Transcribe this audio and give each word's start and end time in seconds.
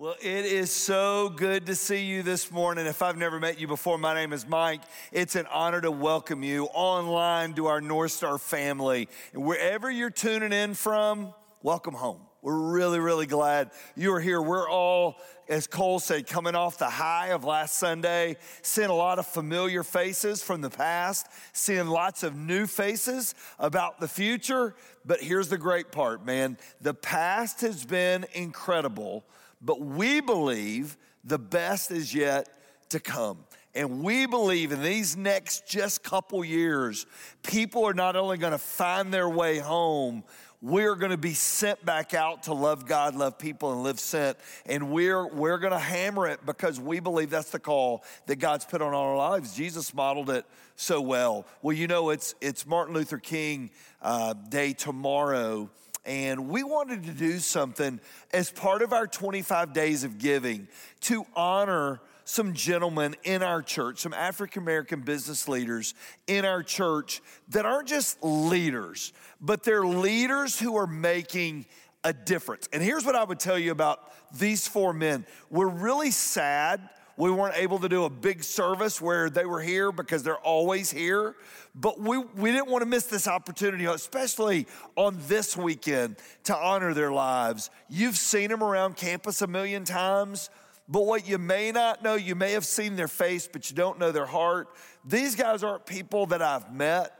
Well, 0.00 0.16
it 0.22 0.46
is 0.46 0.70
so 0.70 1.28
good 1.28 1.66
to 1.66 1.74
see 1.74 2.06
you 2.06 2.22
this 2.22 2.50
morning. 2.50 2.86
If 2.86 3.02
I've 3.02 3.18
never 3.18 3.38
met 3.38 3.60
you 3.60 3.66
before, 3.66 3.98
my 3.98 4.14
name 4.14 4.32
is 4.32 4.48
Mike. 4.48 4.80
It's 5.12 5.36
an 5.36 5.44
honor 5.52 5.78
to 5.82 5.90
welcome 5.90 6.42
you 6.42 6.68
online 6.72 7.52
to 7.56 7.66
our 7.66 7.82
North 7.82 8.12
Star 8.12 8.38
family. 8.38 9.10
And 9.34 9.44
wherever 9.44 9.90
you're 9.90 10.08
tuning 10.08 10.54
in 10.54 10.72
from, 10.72 11.34
welcome 11.62 11.92
home. 11.92 12.22
We're 12.40 12.72
really, 12.72 12.98
really 12.98 13.26
glad 13.26 13.72
you 13.94 14.14
are 14.14 14.20
here. 14.20 14.40
We're 14.40 14.66
all, 14.66 15.18
as 15.50 15.66
Cole 15.66 15.98
said, 15.98 16.26
coming 16.26 16.54
off 16.54 16.78
the 16.78 16.88
high 16.88 17.32
of 17.32 17.44
last 17.44 17.78
Sunday, 17.78 18.38
seeing 18.62 18.88
a 18.88 18.94
lot 18.94 19.18
of 19.18 19.26
familiar 19.26 19.82
faces 19.82 20.42
from 20.42 20.62
the 20.62 20.70
past, 20.70 21.26
seeing 21.52 21.88
lots 21.88 22.22
of 22.22 22.34
new 22.34 22.66
faces 22.66 23.34
about 23.58 24.00
the 24.00 24.08
future. 24.08 24.74
But 25.04 25.20
here's 25.20 25.50
the 25.50 25.58
great 25.58 25.92
part, 25.92 26.24
man. 26.24 26.56
The 26.80 26.94
past 26.94 27.60
has 27.60 27.84
been 27.84 28.24
incredible 28.32 29.26
but 29.60 29.80
we 29.80 30.20
believe 30.20 30.96
the 31.24 31.38
best 31.38 31.90
is 31.90 32.14
yet 32.14 32.48
to 32.90 33.00
come. 33.00 33.38
And 33.74 34.02
we 34.02 34.26
believe 34.26 34.72
in 34.72 34.82
these 34.82 35.16
next 35.16 35.66
just 35.66 36.02
couple 36.02 36.44
years, 36.44 37.06
people 37.42 37.84
are 37.84 37.94
not 37.94 38.16
only 38.16 38.36
going 38.36 38.52
to 38.52 38.58
find 38.58 39.14
their 39.14 39.28
way 39.28 39.58
home, 39.58 40.24
we're 40.62 40.96
going 40.96 41.12
to 41.12 41.16
be 41.16 41.32
sent 41.32 41.82
back 41.84 42.12
out 42.12 42.42
to 42.44 42.52
love 42.52 42.84
God, 42.84 43.14
love 43.14 43.38
people, 43.38 43.72
and 43.72 43.82
live 43.82 43.98
sent. 43.98 44.36
And 44.66 44.90
we're, 44.90 45.26
we're 45.26 45.58
going 45.58 45.72
to 45.72 45.78
hammer 45.78 46.26
it 46.26 46.44
because 46.44 46.78
we 46.78 47.00
believe 47.00 47.30
that's 47.30 47.50
the 47.50 47.60
call 47.60 48.04
that 48.26 48.36
God's 48.36 48.64
put 48.64 48.82
on 48.82 48.92
our 48.92 49.16
lives. 49.16 49.54
Jesus 49.54 49.94
modeled 49.94 50.30
it 50.30 50.44
so 50.76 51.00
well. 51.00 51.46
Well, 51.62 51.74
you 51.74 51.86
know, 51.86 52.10
it's, 52.10 52.34
it's 52.40 52.66
Martin 52.66 52.94
Luther 52.94 53.18
King 53.18 53.70
uh, 54.02 54.34
Day 54.34 54.72
tomorrow 54.72 55.70
and 56.04 56.48
we 56.48 56.62
wanted 56.62 57.04
to 57.04 57.12
do 57.12 57.38
something 57.38 58.00
as 58.32 58.50
part 58.50 58.82
of 58.82 58.92
our 58.92 59.06
25 59.06 59.72
days 59.72 60.04
of 60.04 60.18
giving 60.18 60.68
to 61.00 61.24
honor 61.36 62.00
some 62.24 62.54
gentlemen 62.54 63.16
in 63.24 63.42
our 63.42 63.60
church, 63.60 63.98
some 63.98 64.14
African 64.14 64.62
American 64.62 65.00
business 65.00 65.48
leaders 65.48 65.94
in 66.26 66.44
our 66.44 66.62
church 66.62 67.20
that 67.48 67.66
aren't 67.66 67.88
just 67.88 68.22
leaders, 68.22 69.12
but 69.40 69.64
they're 69.64 69.84
leaders 69.84 70.58
who 70.58 70.76
are 70.76 70.86
making 70.86 71.66
a 72.04 72.12
difference. 72.12 72.68
And 72.72 72.82
here's 72.82 73.04
what 73.04 73.16
I 73.16 73.24
would 73.24 73.40
tell 73.40 73.58
you 73.58 73.72
about 73.72 74.12
these 74.32 74.66
four 74.66 74.92
men. 74.92 75.26
We're 75.50 75.68
really 75.68 76.12
sad 76.12 76.88
we 77.16 77.30
weren't 77.30 77.56
able 77.56 77.78
to 77.80 77.88
do 77.88 78.04
a 78.04 78.10
big 78.10 78.42
service 78.42 79.00
where 79.00 79.28
they 79.28 79.44
were 79.44 79.60
here 79.60 79.92
because 79.92 80.22
they're 80.22 80.38
always 80.38 80.90
here. 80.90 81.36
But 81.74 82.00
we, 82.00 82.18
we 82.18 82.50
didn't 82.50 82.68
want 82.68 82.82
to 82.82 82.86
miss 82.86 83.04
this 83.06 83.28
opportunity, 83.28 83.84
especially 83.84 84.66
on 84.96 85.18
this 85.26 85.56
weekend, 85.56 86.16
to 86.44 86.56
honor 86.56 86.94
their 86.94 87.12
lives. 87.12 87.70
You've 87.88 88.16
seen 88.16 88.48
them 88.48 88.62
around 88.62 88.96
campus 88.96 89.42
a 89.42 89.46
million 89.46 89.84
times. 89.84 90.50
But 90.88 91.06
what 91.06 91.28
you 91.28 91.38
may 91.38 91.70
not 91.70 92.02
know, 92.02 92.14
you 92.14 92.34
may 92.34 92.52
have 92.52 92.64
seen 92.64 92.96
their 92.96 93.06
face, 93.06 93.48
but 93.50 93.70
you 93.70 93.76
don't 93.76 93.98
know 94.00 94.10
their 94.10 94.26
heart. 94.26 94.68
These 95.04 95.36
guys 95.36 95.62
aren't 95.62 95.86
people 95.86 96.26
that 96.26 96.42
I've 96.42 96.74
met. 96.74 97.12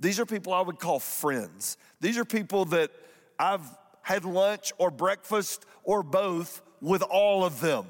These 0.00 0.18
are 0.18 0.24
people 0.24 0.54
I 0.54 0.62
would 0.62 0.78
call 0.78 0.98
friends. 0.98 1.76
These 2.00 2.16
are 2.16 2.24
people 2.24 2.64
that 2.66 2.90
I've 3.38 3.68
had 4.00 4.24
lunch 4.24 4.72
or 4.78 4.90
breakfast 4.90 5.66
or 5.84 6.02
both 6.02 6.62
with 6.80 7.02
all 7.02 7.44
of 7.44 7.60
them 7.60 7.84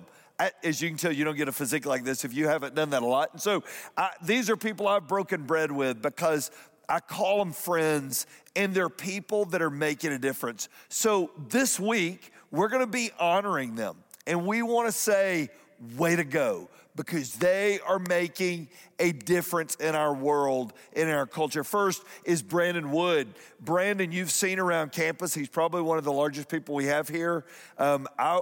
as 0.62 0.80
you 0.80 0.88
can 0.88 0.98
tell, 0.98 1.12
you 1.12 1.24
don't 1.24 1.36
get 1.36 1.48
a 1.48 1.52
physique 1.52 1.86
like 1.86 2.04
this 2.04 2.24
if 2.24 2.32
you 2.32 2.46
haven't 2.46 2.74
done 2.74 2.90
that 2.90 3.02
a 3.02 3.06
lot. 3.06 3.30
And 3.32 3.42
so 3.42 3.64
I, 3.96 4.10
these 4.22 4.48
are 4.50 4.56
people 4.56 4.86
I've 4.86 5.08
broken 5.08 5.44
bread 5.44 5.72
with 5.72 6.00
because 6.00 6.50
I 6.88 7.00
call 7.00 7.38
them 7.38 7.52
friends 7.52 8.26
and 8.56 8.72
they're 8.74 8.88
people 8.88 9.44
that 9.46 9.62
are 9.62 9.70
making 9.70 10.12
a 10.12 10.18
difference. 10.18 10.68
So 10.88 11.30
this 11.48 11.78
week, 11.78 12.32
we're 12.50 12.68
going 12.68 12.84
to 12.84 12.90
be 12.90 13.10
honoring 13.18 13.74
them. 13.74 13.96
And 14.26 14.46
we 14.46 14.62
want 14.62 14.88
to 14.88 14.92
say, 14.92 15.50
way 15.96 16.16
to 16.16 16.24
go, 16.24 16.68
because 16.96 17.34
they 17.34 17.78
are 17.86 17.98
making 17.98 18.68
a 18.98 19.12
difference 19.12 19.76
in 19.76 19.94
our 19.94 20.12
world, 20.12 20.72
in 20.92 21.08
our 21.08 21.26
culture. 21.26 21.62
First 21.62 22.02
is 22.24 22.42
Brandon 22.42 22.90
Wood. 22.90 23.28
Brandon, 23.60 24.10
you've 24.10 24.30
seen 24.30 24.58
around 24.58 24.92
campus. 24.92 25.34
He's 25.34 25.48
probably 25.48 25.82
one 25.82 25.98
of 25.98 26.04
the 26.04 26.12
largest 26.12 26.48
people 26.48 26.74
we 26.74 26.86
have 26.86 27.08
here. 27.08 27.44
Um, 27.78 28.08
I, 28.18 28.40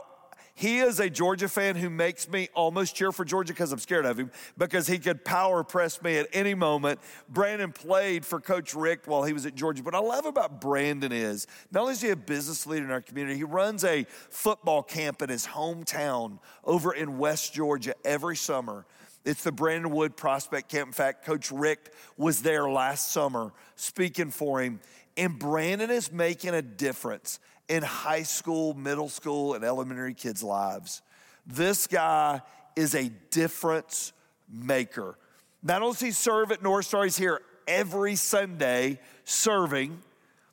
he 0.57 0.79
is 0.79 1.01
a 1.01 1.11
Georgia 1.11 1.49
fan 1.49 1.77
who 1.77 1.91
makes 1.91 2.31
me 2.31 2.49
almost 2.55 2.97
cheer 2.97 3.13
for 3.13 3.27
Georgia 3.27 3.53
because 3.53 3.73
I'm 3.73 3.79
scared 3.79 4.07
of 4.07 4.19
him 4.19 4.31
because 4.57 4.87
he 4.87 4.99
could 4.99 5.23
power 5.23 5.63
press 5.63 6.01
me 6.01 6.17
at 6.17 6.29
any 6.33 6.55
moment. 6.55 6.99
Brandon 7.29 7.73
played 7.73 8.25
for 8.25 8.41
Coach 8.41 8.75
Rick 8.75 9.03
while 9.05 9.23
he 9.23 9.35
was 9.35 9.45
at 9.45 9.55
Georgia. 9.55 9.83
But 9.83 9.95
I 9.95 9.99
love 9.99 10.25
about 10.25 10.59
Brandon 10.59 11.13
is 11.13 11.47
not 11.71 11.83
only 11.83 11.93
is 11.93 12.01
he 12.01 12.09
a 12.09 12.17
business 12.17 12.67
leader 12.67 12.87
in 12.87 12.91
our 12.91 13.03
community, 13.03 13.37
he 13.37 13.45
runs 13.45 13.85
a 13.85 14.05
football 14.31 14.83
camp 14.83 15.21
in 15.21 15.29
his 15.29 15.47
hometown 15.47 16.39
over 16.65 16.95
in 16.95 17.19
West 17.19 17.53
Georgia 17.53 17.95
every 18.03 18.37
summer. 18.37 18.87
It's 19.27 19.43
the 19.43 19.53
Brandon 19.53 19.91
Wood 19.91 20.17
Prospect 20.17 20.71
Camp. 20.71 20.87
In 20.87 20.93
fact, 20.93 21.27
Coach 21.27 21.51
Rick 21.51 21.93
was 22.17 22.41
there 22.41 22.71
last 22.71 23.11
summer 23.11 23.53
speaking 23.75 24.31
for 24.31 24.63
him. 24.63 24.81
And 25.17 25.39
Brandon 25.39 25.91
is 25.91 26.13
making 26.13 26.55
a 26.55 26.63
difference 26.63 27.41
in 27.69 27.83
high 27.83 28.23
school, 28.23 28.75
middle 28.75 29.09
school, 29.09 29.55
and 29.55 29.65
elementary 29.65 30.15
kids' 30.15 30.43
lives. 30.43 31.03
This 31.47 31.87
guy 31.87 32.43
is 32.75 32.95
a 32.95 33.11
difference 33.31 34.13
maker. 34.51 35.17
Not 35.63 35.83
only 35.83 35.95
does 35.95 36.01
he 36.01 36.11
serve 36.13 36.53
at 36.53 36.63
North 36.63 36.87
Star, 36.87 37.05
he's 37.05 37.17
here 37.17 37.41
every 37.67 38.15
Sunday 38.15 39.01
serving, 39.25 40.01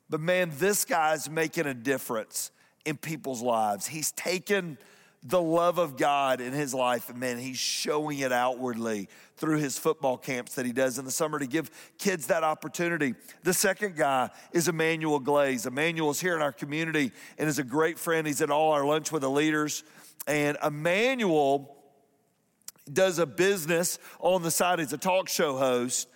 but 0.08 0.20
man, 0.20 0.50
this 0.58 0.84
guy's 0.84 1.30
making 1.30 1.66
a 1.66 1.74
difference 1.74 2.50
in 2.84 2.96
people's 2.96 3.42
lives. 3.42 3.86
He's 3.86 4.12
taken 4.12 4.78
the 5.24 5.40
love 5.40 5.78
of 5.78 5.96
God 5.96 6.42
in 6.42 6.52
his 6.52 6.74
life, 6.74 7.08
and 7.08 7.18
man, 7.18 7.38
he's 7.38 7.56
showing 7.56 8.18
it 8.18 8.30
outwardly 8.30 9.08
through 9.36 9.58
his 9.58 9.78
football 9.78 10.18
camps 10.18 10.54
that 10.54 10.66
he 10.66 10.72
does 10.72 10.98
in 10.98 11.06
the 11.06 11.10
summer 11.10 11.38
to 11.38 11.46
give 11.46 11.70
kids 11.98 12.26
that 12.26 12.44
opportunity. 12.44 13.14
The 13.42 13.54
second 13.54 13.96
guy 13.96 14.30
is 14.52 14.68
Emmanuel 14.68 15.18
Glaze. 15.18 15.64
Emmanuel 15.64 16.10
is 16.10 16.20
here 16.20 16.36
in 16.36 16.42
our 16.42 16.52
community 16.52 17.10
and 17.38 17.48
is 17.48 17.58
a 17.58 17.64
great 17.64 17.98
friend. 17.98 18.26
He's 18.26 18.42
at 18.42 18.50
all 18.50 18.72
our 18.72 18.84
lunch 18.84 19.10
with 19.10 19.22
the 19.22 19.30
leaders. 19.30 19.82
And 20.26 20.58
Emmanuel 20.62 21.74
does 22.92 23.18
a 23.18 23.26
business 23.26 23.98
on 24.20 24.42
the 24.42 24.50
side. 24.50 24.78
He's 24.78 24.92
a 24.92 24.98
talk 24.98 25.28
show 25.28 25.56
host. 25.56 26.08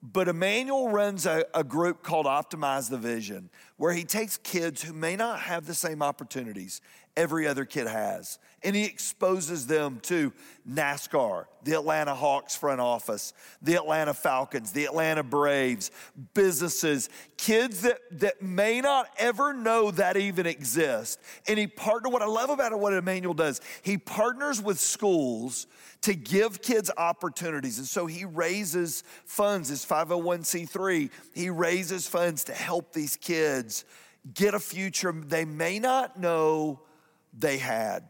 But 0.00 0.28
Emmanuel 0.28 0.90
runs 0.90 1.24
a, 1.24 1.46
a, 1.54 1.64
group 1.64 2.02
called 2.02 2.26
Optimize 2.26 2.90
the 2.90 2.98
Vision, 2.98 3.48
where 3.78 3.94
he 3.94 4.04
takes 4.04 4.36
kids 4.36 4.82
who 4.82 4.92
may 4.92 5.16
not 5.16 5.40
have 5.40 5.64
the 5.64 5.74
same 5.74 6.02
opportunities 6.02 6.82
every 7.16 7.46
other 7.46 7.64
kid 7.64 7.86
has. 7.86 8.38
And 8.62 8.74
he 8.74 8.84
exposes 8.84 9.66
them 9.66 10.00
to 10.04 10.32
NASCAR, 10.68 11.44
the 11.64 11.72
Atlanta 11.72 12.14
Hawks 12.14 12.56
front 12.56 12.80
office, 12.80 13.34
the 13.60 13.74
Atlanta 13.74 14.14
Falcons, 14.14 14.72
the 14.72 14.86
Atlanta 14.86 15.22
Braves, 15.22 15.90
businesses, 16.32 17.10
kids 17.36 17.82
that, 17.82 17.98
that 18.12 18.40
may 18.40 18.80
not 18.80 19.08
ever 19.18 19.52
know 19.52 19.90
that 19.90 20.16
even 20.16 20.46
exist. 20.46 21.20
And 21.46 21.58
he 21.58 21.66
partner, 21.66 22.08
what 22.08 22.22
I 22.22 22.26
love 22.26 22.50
about 22.50 22.72
it, 22.72 22.78
what 22.78 22.94
Emmanuel 22.94 23.34
does, 23.34 23.60
he 23.82 23.98
partners 23.98 24.62
with 24.62 24.80
schools 24.80 25.66
to 26.02 26.14
give 26.14 26.62
kids 26.62 26.90
opportunities. 26.96 27.78
And 27.78 27.86
so 27.86 28.06
he 28.06 28.24
raises 28.24 29.04
funds, 29.26 29.68
his 29.68 29.84
501c3, 29.84 31.10
he 31.34 31.50
raises 31.50 32.08
funds 32.08 32.44
to 32.44 32.52
help 32.54 32.92
these 32.92 33.16
kids 33.16 33.84
get 34.32 34.54
a 34.54 34.60
future 34.60 35.12
they 35.12 35.44
may 35.44 35.78
not 35.78 36.18
know 36.18 36.80
they 37.38 37.58
had. 37.58 38.04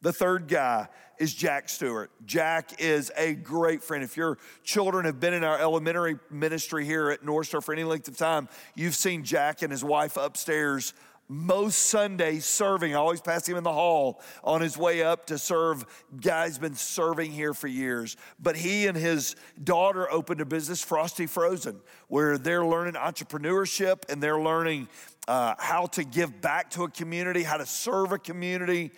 The 0.00 0.12
third 0.12 0.48
guy 0.48 0.88
is 1.18 1.34
Jack 1.34 1.68
Stewart. 1.68 2.10
Jack 2.24 2.80
is 2.80 3.10
a 3.16 3.34
great 3.34 3.82
friend. 3.82 4.04
If 4.04 4.16
your 4.16 4.38
children 4.62 5.04
have 5.06 5.18
been 5.18 5.34
in 5.34 5.42
our 5.42 5.58
elementary 5.58 6.16
ministry 6.30 6.84
here 6.84 7.10
at 7.10 7.24
North 7.24 7.48
Star 7.48 7.60
for 7.60 7.72
any 7.72 7.84
length 7.84 8.06
of 8.06 8.16
time, 8.16 8.48
you've 8.76 8.94
seen 8.94 9.24
Jack 9.24 9.62
and 9.62 9.72
his 9.72 9.82
wife 9.82 10.16
upstairs 10.16 10.94
most 11.28 11.86
Sundays 11.86 12.46
serving. 12.46 12.94
I 12.94 12.98
always 12.98 13.20
pass 13.20 13.46
him 13.46 13.56
in 13.56 13.64
the 13.64 13.72
hall 13.72 14.20
on 14.42 14.62
his 14.62 14.78
way 14.78 15.02
up 15.02 15.26
to 15.26 15.36
serve. 15.36 15.84
Guy's 16.18 16.58
been 16.58 16.74
serving 16.74 17.32
here 17.32 17.52
for 17.52 17.68
years. 17.68 18.16
But 18.40 18.56
he 18.56 18.86
and 18.86 18.96
his 18.96 19.36
daughter 19.62 20.10
opened 20.10 20.40
a 20.40 20.46
business, 20.46 20.82
Frosty 20.82 21.26
Frozen, 21.26 21.80
where 22.08 22.38
they're 22.38 22.64
learning 22.64 22.94
entrepreneurship 22.94 24.10
and 24.10 24.22
they're 24.22 24.40
learning 24.40 24.88
uh, 25.28 25.54
how 25.58 25.84
to 25.84 26.02
give 26.02 26.40
back 26.40 26.70
to 26.70 26.84
a 26.84 26.90
community, 26.90 27.42
how 27.42 27.58
to 27.58 27.66
serve 27.66 28.12
a 28.12 28.18
community. 28.18 28.90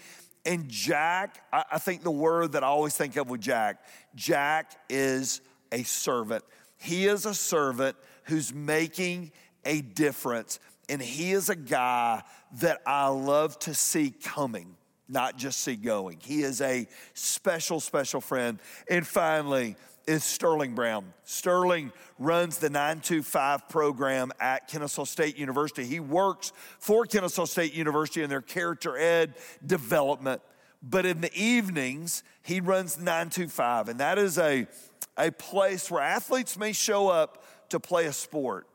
And 0.46 0.68
Jack, 0.68 1.44
I, 1.52 1.64
I 1.72 1.78
think 1.78 2.02
the 2.02 2.10
word 2.10 2.52
that 2.52 2.62
I 2.62 2.68
always 2.68 2.96
think 2.96 3.16
of 3.16 3.28
with 3.28 3.40
Jack, 3.40 3.84
Jack 4.14 4.76
is 4.88 5.40
a 5.72 5.82
servant. 5.82 6.44
He 6.78 7.06
is 7.06 7.26
a 7.26 7.34
servant 7.34 7.96
who's 8.24 8.54
making 8.54 9.32
a 9.64 9.80
difference. 9.80 10.60
And 10.88 11.02
he 11.02 11.32
is 11.32 11.48
a 11.48 11.56
guy 11.56 12.22
that 12.60 12.80
I 12.86 13.08
love 13.08 13.58
to 13.60 13.74
see 13.74 14.10
coming, 14.10 14.76
not 15.08 15.36
just 15.36 15.60
see 15.60 15.76
going. 15.76 16.18
He 16.22 16.42
is 16.42 16.60
a 16.60 16.86
special, 17.12 17.80
special 17.80 18.20
friend. 18.20 18.60
And 18.88 19.04
finally, 19.04 19.76
is 20.06 20.24
Sterling 20.24 20.74
Brown. 20.74 21.12
Sterling 21.24 21.92
runs 22.18 22.58
the 22.58 22.70
925 22.70 23.68
program 23.68 24.32
at 24.40 24.68
Kennesaw 24.68 25.04
State 25.04 25.38
University. 25.38 25.84
He 25.84 26.00
works 26.00 26.52
for 26.78 27.06
Kennesaw 27.06 27.44
State 27.44 27.74
University 27.74 28.22
in 28.22 28.30
their 28.30 28.40
character 28.40 28.96
ed 28.96 29.34
development. 29.64 30.42
But 30.82 31.06
in 31.06 31.20
the 31.20 31.32
evenings, 31.34 32.22
he 32.42 32.60
runs 32.60 32.96
925, 32.96 33.88
and 33.88 34.00
that 34.00 34.18
is 34.18 34.38
a, 34.38 34.66
a 35.18 35.30
place 35.30 35.90
where 35.90 36.02
athletes 36.02 36.58
may 36.58 36.72
show 36.72 37.08
up 37.08 37.44
to 37.68 37.78
play 37.78 38.06
a 38.06 38.12
sport, 38.12 38.66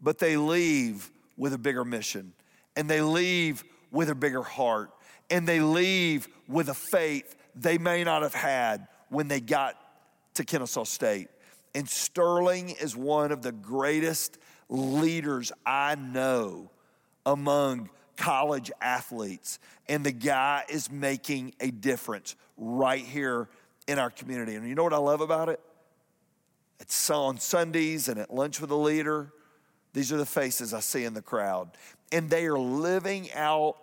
but 0.00 0.18
they 0.18 0.36
leave 0.36 1.10
with 1.36 1.52
a 1.52 1.58
bigger 1.58 1.84
mission, 1.84 2.32
and 2.76 2.90
they 2.90 3.00
leave 3.00 3.64
with 3.90 4.10
a 4.10 4.14
bigger 4.14 4.42
heart, 4.42 4.90
and 5.30 5.46
they 5.46 5.60
leave 5.60 6.28
with 6.48 6.68
a 6.68 6.74
faith 6.74 7.36
they 7.54 7.78
may 7.78 8.02
not 8.02 8.22
have 8.22 8.34
had 8.34 8.88
when 9.08 9.28
they 9.28 9.40
got 9.40 9.76
to 10.34 10.44
Kennesaw 10.44 10.84
State. 10.84 11.28
And 11.74 11.88
Sterling 11.88 12.70
is 12.70 12.96
one 12.96 13.32
of 13.32 13.42
the 13.42 13.52
greatest 13.52 14.38
leaders 14.68 15.52
I 15.66 15.96
know 15.96 16.70
among 17.26 17.90
college 18.16 18.70
athletes. 18.80 19.58
And 19.88 20.04
the 20.04 20.12
guy 20.12 20.64
is 20.68 20.90
making 20.90 21.54
a 21.60 21.70
difference 21.70 22.36
right 22.56 23.04
here 23.04 23.48
in 23.88 23.98
our 23.98 24.10
community. 24.10 24.54
And 24.54 24.68
you 24.68 24.74
know 24.74 24.84
what 24.84 24.92
I 24.92 24.98
love 24.98 25.20
about 25.20 25.48
it? 25.48 25.60
It's 26.80 27.10
on 27.10 27.38
Sundays 27.38 28.08
and 28.08 28.18
at 28.18 28.32
lunch 28.32 28.60
with 28.60 28.70
a 28.70 28.76
leader. 28.76 29.32
These 29.92 30.12
are 30.12 30.16
the 30.16 30.26
faces 30.26 30.74
I 30.74 30.80
see 30.80 31.04
in 31.04 31.14
the 31.14 31.22
crowd. 31.22 31.70
And 32.12 32.30
they 32.30 32.46
are 32.46 32.58
living 32.58 33.32
out 33.32 33.76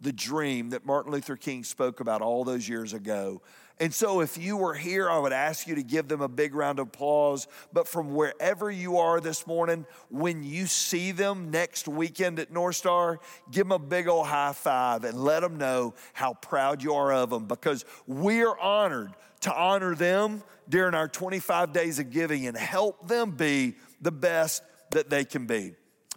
the 0.00 0.12
dream 0.12 0.70
that 0.70 0.84
Martin 0.84 1.12
Luther 1.12 1.36
King 1.36 1.64
spoke 1.64 2.00
about 2.00 2.20
all 2.20 2.44
those 2.44 2.68
years 2.68 2.92
ago 2.92 3.40
and 3.80 3.92
so, 3.92 4.20
if 4.20 4.38
you 4.38 4.56
were 4.56 4.74
here, 4.74 5.10
I 5.10 5.18
would 5.18 5.32
ask 5.32 5.66
you 5.66 5.74
to 5.74 5.82
give 5.82 6.06
them 6.06 6.20
a 6.20 6.28
big 6.28 6.54
round 6.54 6.78
of 6.78 6.86
applause. 6.88 7.48
But 7.72 7.88
from 7.88 8.14
wherever 8.14 8.70
you 8.70 8.98
are 8.98 9.20
this 9.20 9.48
morning, 9.48 9.84
when 10.10 10.44
you 10.44 10.66
see 10.66 11.10
them 11.10 11.50
next 11.50 11.88
weekend 11.88 12.38
at 12.38 12.52
North 12.52 12.76
Star, 12.76 13.18
give 13.50 13.64
them 13.64 13.72
a 13.72 13.78
big 13.80 14.06
old 14.06 14.28
high 14.28 14.52
five 14.52 15.02
and 15.02 15.18
let 15.18 15.40
them 15.40 15.58
know 15.58 15.94
how 16.12 16.34
proud 16.34 16.84
you 16.84 16.94
are 16.94 17.12
of 17.12 17.30
them 17.30 17.46
because 17.46 17.84
we 18.06 18.44
are 18.44 18.56
honored 18.60 19.12
to 19.40 19.52
honor 19.52 19.96
them 19.96 20.44
during 20.68 20.94
our 20.94 21.08
25 21.08 21.72
days 21.72 21.98
of 21.98 22.10
giving 22.10 22.46
and 22.46 22.56
help 22.56 23.08
them 23.08 23.32
be 23.32 23.74
the 24.00 24.12
best 24.12 24.62
that 24.92 25.10
they 25.10 25.24
can 25.24 25.46
be. 25.46 25.74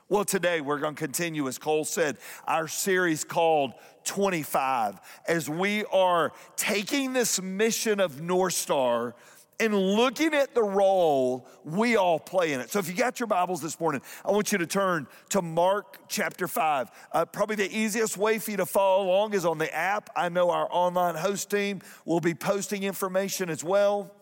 Well, 0.09 0.23
today 0.23 0.61
we're 0.61 0.79
going 0.79 0.95
to 0.95 0.99
continue, 0.99 1.49
as 1.49 1.57
Cole 1.57 1.83
said, 1.83 2.17
our 2.47 2.69
series 2.69 3.25
called 3.25 3.73
25, 4.05 5.01
as 5.27 5.49
we 5.49 5.83
are 5.91 6.31
taking 6.55 7.11
this 7.11 7.41
mission 7.41 7.99
of 7.99 8.21
North 8.21 8.53
Star 8.53 9.15
and 9.59 9.75
looking 9.75 10.33
at 10.33 10.55
the 10.55 10.63
role 10.63 11.45
we 11.65 11.97
all 11.97 12.19
play 12.19 12.53
in 12.53 12.61
it. 12.61 12.69
So, 12.69 12.79
if 12.79 12.87
you 12.87 12.93
got 12.93 13.19
your 13.19 13.27
Bibles 13.27 13.61
this 13.61 13.81
morning, 13.81 14.01
I 14.23 14.31
want 14.31 14.53
you 14.53 14.57
to 14.59 14.67
turn 14.67 15.07
to 15.31 15.41
Mark 15.41 15.99
chapter 16.07 16.47
5. 16.47 16.89
Uh, 17.11 17.25
probably 17.25 17.57
the 17.57 17.77
easiest 17.77 18.17
way 18.17 18.39
for 18.39 18.51
you 18.51 18.57
to 18.57 18.65
follow 18.65 19.03
along 19.03 19.33
is 19.33 19.43
on 19.43 19.57
the 19.57 19.73
app. 19.75 20.09
I 20.15 20.29
know 20.29 20.51
our 20.51 20.69
online 20.71 21.15
host 21.15 21.49
team 21.49 21.81
will 22.05 22.21
be 22.21 22.33
posting 22.33 22.83
information 22.83 23.49
as 23.49 23.61
well 23.61 24.13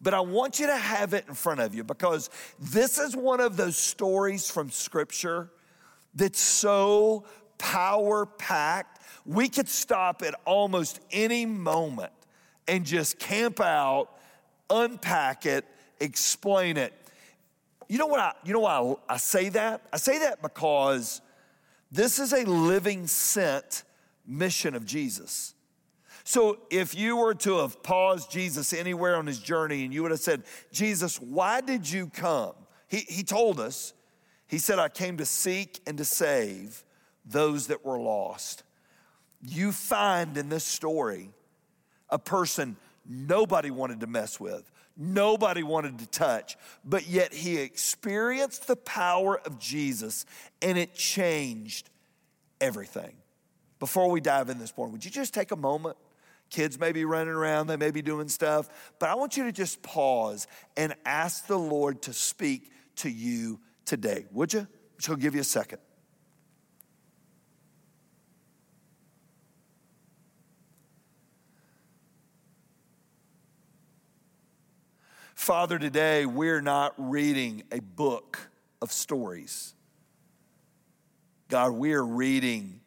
but 0.00 0.14
I 0.14 0.20
want 0.20 0.58
you 0.58 0.66
to 0.66 0.76
have 0.76 1.14
it 1.14 1.24
in 1.28 1.34
front 1.34 1.60
of 1.60 1.74
you 1.74 1.84
because 1.84 2.30
this 2.58 2.98
is 2.98 3.16
one 3.16 3.40
of 3.40 3.56
those 3.56 3.76
stories 3.76 4.50
from 4.50 4.70
Scripture 4.70 5.50
that's 6.14 6.40
so 6.40 7.24
power 7.58 8.26
packed. 8.26 9.02
We 9.26 9.48
could 9.48 9.68
stop 9.68 10.22
at 10.22 10.34
almost 10.44 11.00
any 11.10 11.46
moment 11.46 12.12
and 12.66 12.84
just 12.84 13.18
camp 13.18 13.60
out, 13.60 14.10
unpack 14.70 15.46
it, 15.46 15.64
explain 16.00 16.76
it. 16.76 16.92
You 17.88 17.98
know 17.98 18.06
what 18.06 18.20
I, 18.20 18.32
you 18.44 18.52
know 18.52 18.60
why 18.60 18.78
I, 19.08 19.14
I 19.14 19.16
say 19.16 19.48
that? 19.50 19.82
I 19.92 19.96
say 19.96 20.18
that 20.20 20.42
because 20.42 21.20
this 21.90 22.18
is 22.18 22.32
a 22.32 22.44
living 22.44 23.06
sent 23.06 23.84
mission 24.26 24.74
of 24.74 24.84
Jesus. 24.84 25.54
So 26.28 26.58
if 26.68 26.94
you 26.94 27.16
were 27.16 27.32
to 27.36 27.60
have 27.60 27.82
paused 27.82 28.30
Jesus 28.30 28.74
anywhere 28.74 29.16
on 29.16 29.26
his 29.26 29.38
journey 29.38 29.86
and 29.86 29.94
you 29.94 30.02
would 30.02 30.10
have 30.10 30.20
said, 30.20 30.42
Jesus, 30.70 31.18
why 31.18 31.62
did 31.62 31.90
you 31.90 32.08
come? 32.08 32.52
He, 32.86 32.98
he 33.08 33.22
told 33.22 33.58
us, 33.58 33.94
he 34.46 34.58
said, 34.58 34.78
I 34.78 34.90
came 34.90 35.16
to 35.16 35.24
seek 35.24 35.80
and 35.86 35.96
to 35.96 36.04
save 36.04 36.84
those 37.24 37.68
that 37.68 37.82
were 37.82 37.98
lost. 37.98 38.62
You 39.40 39.72
find 39.72 40.36
in 40.36 40.50
this 40.50 40.64
story 40.64 41.30
a 42.10 42.18
person 42.18 42.76
nobody 43.08 43.70
wanted 43.70 44.00
to 44.00 44.06
mess 44.06 44.38
with, 44.38 44.70
nobody 44.98 45.62
wanted 45.62 45.98
to 46.00 46.06
touch, 46.08 46.58
but 46.84 47.08
yet 47.08 47.32
he 47.32 47.56
experienced 47.56 48.66
the 48.66 48.76
power 48.76 49.40
of 49.46 49.58
Jesus 49.58 50.26
and 50.60 50.76
it 50.76 50.92
changed 50.92 51.88
everything. 52.60 53.14
Before 53.78 54.10
we 54.10 54.20
dive 54.20 54.50
in 54.50 54.58
this 54.58 54.76
morning, 54.76 54.92
would 54.92 55.06
you 55.06 55.10
just 55.10 55.32
take 55.32 55.52
a 55.52 55.56
moment? 55.56 55.96
Kids 56.50 56.78
may 56.78 56.92
be 56.92 57.04
running 57.04 57.34
around, 57.34 57.66
they 57.66 57.76
may 57.76 57.90
be 57.90 58.02
doing 58.02 58.28
stuff, 58.28 58.68
but 58.98 59.10
I 59.10 59.14
want 59.16 59.36
you 59.36 59.44
to 59.44 59.52
just 59.52 59.82
pause 59.82 60.46
and 60.76 60.94
ask 61.04 61.46
the 61.46 61.58
Lord 61.58 62.02
to 62.02 62.12
speak 62.12 62.70
to 62.96 63.10
you 63.10 63.60
today. 63.84 64.24
Would 64.32 64.54
you? 64.54 64.66
She'll 64.98 65.16
give 65.16 65.34
you 65.34 65.42
a 65.42 65.44
second. 65.44 65.78
Father, 75.34 75.78
today 75.78 76.26
we're 76.26 76.60
not 76.60 76.94
reading 76.98 77.62
a 77.72 77.80
book 77.80 78.38
of 78.82 78.92
stories. 78.92 79.74
God, 81.48 81.72
we 81.72 81.94
are 81.94 82.04
reading 82.04 82.80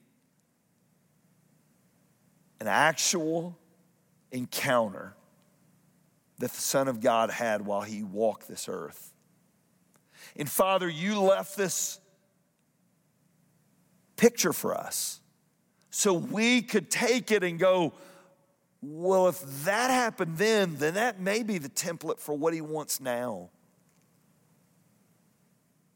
an 2.61 2.67
actual 2.67 3.57
encounter 4.31 5.15
that 6.37 6.51
the 6.51 6.61
Son 6.61 6.87
of 6.87 7.01
God 7.01 7.31
had 7.31 7.65
while 7.65 7.81
he 7.81 8.03
walked 8.03 8.47
this 8.47 8.69
earth. 8.69 9.15
And 10.35 10.47
Father, 10.47 10.87
you 10.87 11.19
left 11.19 11.57
this 11.57 11.99
picture 14.15 14.53
for 14.53 14.75
us 14.77 15.21
so 15.89 16.13
we 16.13 16.61
could 16.61 16.91
take 16.91 17.31
it 17.31 17.43
and 17.43 17.57
go, 17.57 17.93
well, 18.83 19.27
if 19.27 19.41
that 19.65 19.89
happened 19.89 20.37
then, 20.37 20.75
then 20.75 20.93
that 20.93 21.19
may 21.19 21.41
be 21.41 21.57
the 21.57 21.69
template 21.69 22.19
for 22.19 22.35
what 22.35 22.53
he 22.53 22.61
wants 22.61 23.01
now. 23.01 23.49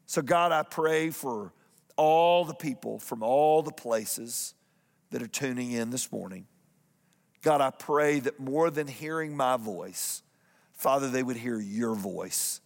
So, 0.06 0.20
God, 0.20 0.50
I 0.50 0.64
pray 0.64 1.10
for 1.10 1.52
all 1.96 2.44
the 2.44 2.54
people 2.54 2.98
from 2.98 3.22
all 3.22 3.62
the 3.62 3.70
places 3.70 4.54
that 5.12 5.22
are 5.22 5.28
tuning 5.28 5.70
in 5.70 5.90
this 5.90 6.10
morning. 6.10 6.48
God, 7.46 7.60
I 7.60 7.70
pray 7.70 8.18
that 8.18 8.40
more 8.40 8.70
than 8.70 8.88
hearing 8.88 9.36
my 9.36 9.56
voice, 9.56 10.24
Father, 10.72 11.08
they 11.08 11.22
would 11.22 11.36
hear 11.36 11.60
your 11.60 11.94
voice. 11.94 12.60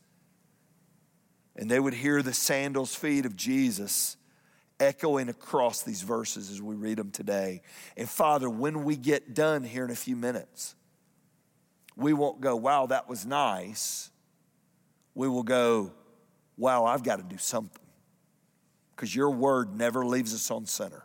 And 1.55 1.71
they 1.71 1.79
would 1.79 1.93
hear 1.93 2.23
the 2.23 2.33
sandals 2.33 2.95
feet 2.95 3.27
of 3.27 3.37
Jesus 3.37 4.17
echoing 4.81 5.29
across 5.29 5.83
these 5.83 6.01
verses 6.01 6.51
as 6.51 6.63
we 6.63 6.77
read 6.77 6.97
them 6.97 7.11
today. 7.11 7.61
And 7.95 8.09
Father, 8.09 8.49
when 8.49 8.85
we 8.85 8.97
get 8.97 9.35
done 9.35 9.65
here 9.65 9.85
in 9.85 9.91
a 9.91 9.95
few 9.95 10.17
minutes, 10.17 10.75
we 11.95 12.15
won't 12.15 12.41
go, 12.41 12.57
wow, 12.57 12.87
that 12.87 13.07
was 13.07 13.27
nice. 13.27 14.11
We 15.15 15.29
will 15.29 15.43
go, 15.43 15.93
wow, 16.57 16.87
I've 16.87 17.03
got 17.03 17.17
to 17.17 17.23
do 17.23 17.37
something. 17.37 17.85
Because 18.97 19.15
your 19.15 19.31
word 19.31 19.77
never 19.77 20.07
leaves 20.07 20.33
us 20.33 20.51
on 20.51 20.65
center, 20.65 21.05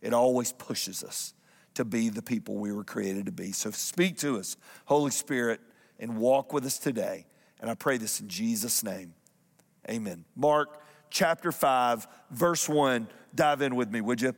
it 0.00 0.12
always 0.12 0.50
pushes 0.50 1.04
us 1.04 1.32
to 1.74 1.84
be 1.84 2.08
the 2.08 2.22
people 2.22 2.56
we 2.56 2.72
were 2.72 2.84
created 2.84 3.26
to 3.26 3.32
be. 3.32 3.52
So 3.52 3.70
speak 3.70 4.18
to 4.18 4.38
us, 4.38 4.56
Holy 4.86 5.10
Spirit, 5.10 5.60
and 5.98 6.18
walk 6.18 6.52
with 6.52 6.64
us 6.64 6.78
today. 6.78 7.26
And 7.60 7.70
I 7.70 7.74
pray 7.74 7.96
this 7.96 8.20
in 8.20 8.28
Jesus' 8.28 8.82
name. 8.82 9.14
Amen. 9.88 10.24
Mark 10.36 10.82
chapter 11.10 11.52
5, 11.52 12.06
verse 12.30 12.68
1. 12.68 13.08
Dive 13.34 13.62
in 13.62 13.76
with 13.76 13.90
me, 13.90 14.00
would 14.00 14.20
you? 14.20 14.34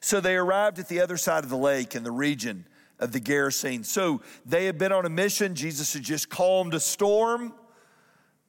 So 0.00 0.20
they 0.20 0.36
arrived 0.36 0.78
at 0.78 0.88
the 0.88 1.00
other 1.00 1.16
side 1.16 1.44
of 1.44 1.50
the 1.50 1.56
lake 1.56 1.94
in 1.94 2.02
the 2.02 2.10
region 2.10 2.66
of 2.98 3.12
the 3.12 3.20
Gerasene. 3.20 3.84
So 3.84 4.22
they 4.44 4.66
had 4.66 4.78
been 4.78 4.92
on 4.92 5.06
a 5.06 5.10
mission. 5.10 5.54
Jesus 5.54 5.94
had 5.94 6.02
just 6.02 6.28
calmed 6.28 6.74
a 6.74 6.80
storm 6.80 7.52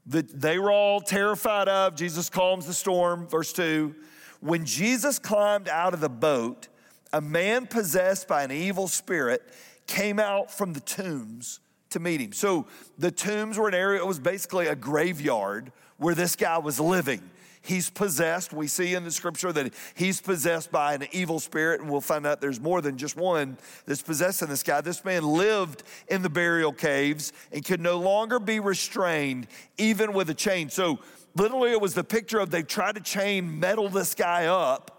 that 0.08 0.42
they 0.42 0.60
were 0.60 0.72
all 0.72 1.02
terrified 1.02 1.68
of. 1.68 1.96
Jesus 1.96 2.30
calms 2.30 2.68
the 2.68 2.74
storm. 2.74 3.28
Verse 3.28 3.54
2 3.54 3.96
When 4.40 4.66
Jesus 4.66 5.20
climbed 5.20 5.70
out 5.70 5.94
of 5.94 6.00
the 6.00 6.10
boat, 6.10 6.68
a 7.16 7.22
man 7.22 7.66
possessed 7.66 8.28
by 8.28 8.44
an 8.44 8.52
evil 8.52 8.90
spirit 8.90 9.42
came 9.88 10.20
out 10.20 10.52
from 10.52 10.74
the 10.74 10.82
tombs 10.82 11.62
to 11.92 11.98
meet 11.98 12.20
him. 12.20 12.34
So 12.34 12.68
the 12.98 13.10
tombs 13.10 13.58
were 13.58 13.70
an 13.70 13.74
area, 13.74 14.02
it 14.02 14.06
was 14.06 14.20
basically 14.20 14.68
a 14.68 14.76
graveyard 14.76 15.72
where 15.96 16.14
this 16.14 16.36
guy 16.36 16.58
was 16.58 16.78
living. 16.78 17.22
He's 17.62 17.90
possessed. 17.90 18.52
We 18.52 18.68
see 18.68 18.96
in 18.96 19.06
the 19.06 19.12
scripture 19.12 19.54
that 19.54 19.74
he's 19.96 20.20
possessed 20.20 20.74
by 20.74 20.94
an 20.94 21.08
evil 21.14 21.40
spirit, 21.40 21.80
and 21.80 21.90
we'll 21.90 22.02
find 22.02 22.28
out 22.28 22.42
there's 22.42 22.60
more 22.60 22.82
than 22.82 22.98
just 22.98 23.16
one 23.16 23.58
that's 23.86 24.02
possessing 24.02 24.50
this 24.50 24.62
guy. 24.62 24.82
This 24.82 25.06
man 25.06 25.24
lived 25.24 25.84
in 26.10 26.22
the 26.22 26.30
burial 26.30 26.74
caves 26.74 27.32
and 27.54 27.64
could 27.64 27.80
no 27.80 27.98
longer 27.98 28.40
be 28.40 28.60
restrained, 28.60 29.48
even 29.78 30.12
with 30.12 30.30
a 30.30 30.36
chain. 30.36 30.70
So, 30.70 31.00
literally, 31.34 31.72
it 31.72 31.80
was 31.80 31.94
the 31.94 32.04
picture 32.04 32.40
of 32.40 32.52
they 32.52 32.62
tried 32.62 32.96
to 32.96 33.02
chain 33.02 33.58
metal 33.58 33.88
this 33.88 34.14
guy 34.16 34.48
up 34.48 34.95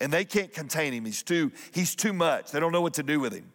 and 0.00 0.12
they 0.12 0.24
can't 0.24 0.52
contain 0.52 0.92
him. 0.92 1.04
He's 1.04 1.22
too, 1.22 1.52
he's 1.72 1.94
too 1.94 2.12
much. 2.12 2.50
They 2.50 2.60
don't 2.60 2.72
know 2.72 2.80
what 2.80 2.94
to 2.94 3.02
do 3.02 3.20
with 3.20 3.32
him. 3.32 3.52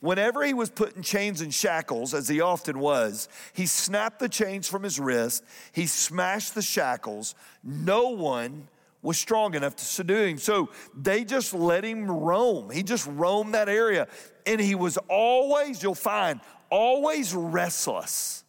Whenever 0.00 0.44
he 0.44 0.54
was 0.54 0.70
put 0.70 0.94
in 0.94 1.02
chains 1.02 1.40
and 1.40 1.52
shackles, 1.52 2.12
as 2.12 2.28
he 2.28 2.40
often 2.40 2.78
was, 2.78 3.28
he 3.54 3.66
snapped 3.66 4.18
the 4.18 4.28
chains 4.28 4.68
from 4.68 4.82
his 4.82 5.00
wrist, 5.00 5.42
he 5.72 5.86
smashed 5.86 6.54
the 6.54 6.62
shackles. 6.62 7.34
No 7.64 8.10
one 8.10 8.68
was 9.02 9.18
strong 9.18 9.54
enough 9.54 9.76
to 9.76 9.84
subdue 9.84 10.24
him. 10.24 10.38
So 10.38 10.70
they 10.94 11.24
just 11.24 11.54
let 11.54 11.84
him 11.84 12.10
roam. 12.10 12.70
He 12.70 12.82
just 12.82 13.06
roamed 13.06 13.54
that 13.54 13.68
area. 13.68 14.08
And 14.44 14.60
he 14.60 14.74
was 14.74 14.98
always, 15.08 15.82
you'll 15.82 15.94
find, 15.94 16.40
always 16.70 17.34
restless. 17.34 18.44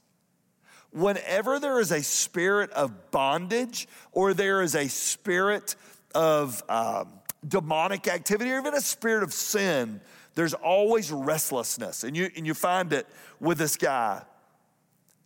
Whenever 0.91 1.59
there 1.59 1.79
is 1.79 1.91
a 1.91 2.01
spirit 2.01 2.71
of 2.71 3.11
bondage 3.11 3.87
or 4.11 4.33
there 4.33 4.61
is 4.61 4.75
a 4.75 4.87
spirit 4.87 5.75
of 6.15 6.63
um, 6.69 7.09
demonic 7.47 8.07
activity 8.07 8.51
or 8.51 8.59
even 8.59 8.73
a 8.73 8.81
spirit 8.81 9.23
of 9.23 9.33
sin, 9.33 10.01
there's 10.35 10.53
always 10.53 11.11
restlessness. 11.11 12.03
And 12.03 12.15
you, 12.15 12.29
and 12.35 12.45
you 12.45 12.53
find 12.53 12.93
it 12.93 13.07
with 13.39 13.57
this 13.57 13.77
guy. 13.77 14.21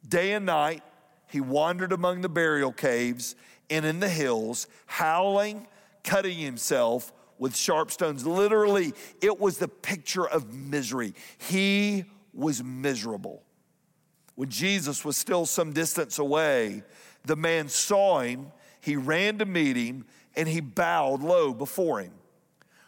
Day 0.07 0.33
and 0.33 0.45
night, 0.45 0.83
he 1.29 1.41
wandered 1.41 1.91
among 1.91 2.21
the 2.21 2.29
burial 2.29 2.71
caves 2.71 3.35
and 3.69 3.85
in 3.85 3.99
the 3.99 4.09
hills, 4.09 4.67
howling, 4.85 5.67
cutting 6.03 6.37
himself 6.37 7.13
with 7.37 7.55
sharp 7.55 7.91
stones. 7.91 8.25
Literally, 8.25 8.93
it 9.21 9.39
was 9.39 9.57
the 9.57 9.67
picture 9.67 10.27
of 10.27 10.53
misery. 10.53 11.13
He 11.37 12.05
was 12.33 12.63
miserable. 12.63 13.43
When 14.35 14.49
Jesus 14.49 15.03
was 15.03 15.17
still 15.17 15.45
some 15.45 15.73
distance 15.73 16.19
away, 16.19 16.83
the 17.25 17.35
man 17.35 17.67
saw 17.69 18.19
him, 18.19 18.51
he 18.79 18.95
ran 18.95 19.37
to 19.39 19.45
meet 19.45 19.77
him, 19.77 20.05
and 20.35 20.47
he 20.47 20.59
bowed 20.59 21.21
low 21.21 21.53
before 21.53 22.01
him. 22.01 22.13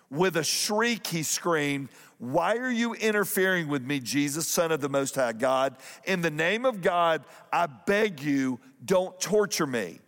With 0.09 0.37
a 0.37 0.43
shriek, 0.43 1.07
he 1.07 1.23
screamed, 1.23 1.89
Why 2.19 2.57
are 2.57 2.71
you 2.71 2.93
interfering 2.93 3.67
with 3.67 3.83
me, 3.83 3.99
Jesus, 3.99 4.47
Son 4.47 4.71
of 4.71 4.79
the 4.79 4.89
Most 4.89 5.15
High 5.15 5.33
God? 5.33 5.75
In 6.05 6.21
the 6.21 6.29
name 6.29 6.65
of 6.65 6.81
God, 6.81 7.23
I 7.51 7.65
beg 7.65 8.21
you, 8.21 8.59
don't 8.85 9.19
torture 9.19 9.65
me. 9.65 9.99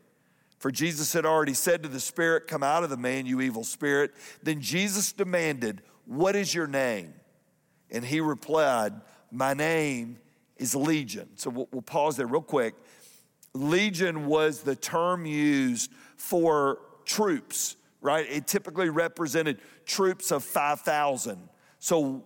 For 0.60 0.72
Jesus 0.72 1.14
had 1.14 1.26
already 1.26 1.54
said 1.54 1.84
to 1.84 1.90
the 1.90 2.00
spirit, 2.00 2.48
Come 2.48 2.64
out 2.64 2.84
of 2.84 2.90
the 2.90 2.98
man, 2.98 3.26
you 3.26 3.42
evil 3.42 3.64
spirit. 3.64 4.12
Then 4.44 4.62
Jesus 4.62 5.12
demanded, 5.12 5.82
What 6.06 6.36
is 6.36 6.54
your 6.54 6.68
name? 6.68 7.14
And 7.92 8.06
he 8.06 8.20
replied, 8.20 8.94
My 9.32 9.54
name 9.54 10.18
is 10.58 10.76
Legion. 10.76 11.30
So 11.36 11.50
we'll, 11.50 11.68
we'll 11.72 11.82
pause 11.82 12.16
there 12.16 12.28
real 12.28 12.42
quick. 12.42 12.76
Legion 13.54 14.28
was 14.28 14.62
the 14.62 14.76
term 14.76 15.26
used 15.26 15.92
for 16.18 16.80
troops 17.06 17.76
right? 18.06 18.28
It 18.30 18.46
typically 18.46 18.90
represented 18.90 19.60
troops 19.86 20.32
of 20.32 20.44
5,000. 20.44 21.50
So 21.80 22.24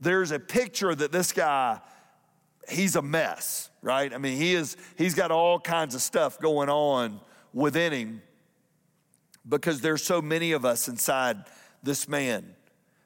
there's 0.00 0.32
a 0.32 0.40
picture 0.40 0.92
that 0.92 1.12
this 1.12 1.30
guy, 1.32 1.80
he's 2.68 2.96
a 2.96 3.02
mess, 3.02 3.70
right? 3.80 4.12
I 4.12 4.18
mean, 4.18 4.36
he 4.36 4.54
is, 4.54 4.76
he's 4.98 5.14
got 5.14 5.30
all 5.30 5.60
kinds 5.60 5.94
of 5.94 6.02
stuff 6.02 6.40
going 6.40 6.68
on 6.68 7.20
within 7.52 7.92
him 7.92 8.22
because 9.48 9.80
there's 9.80 10.02
so 10.02 10.20
many 10.20 10.50
of 10.50 10.64
us 10.64 10.88
inside 10.88 11.44
this 11.84 12.08
man. 12.08 12.56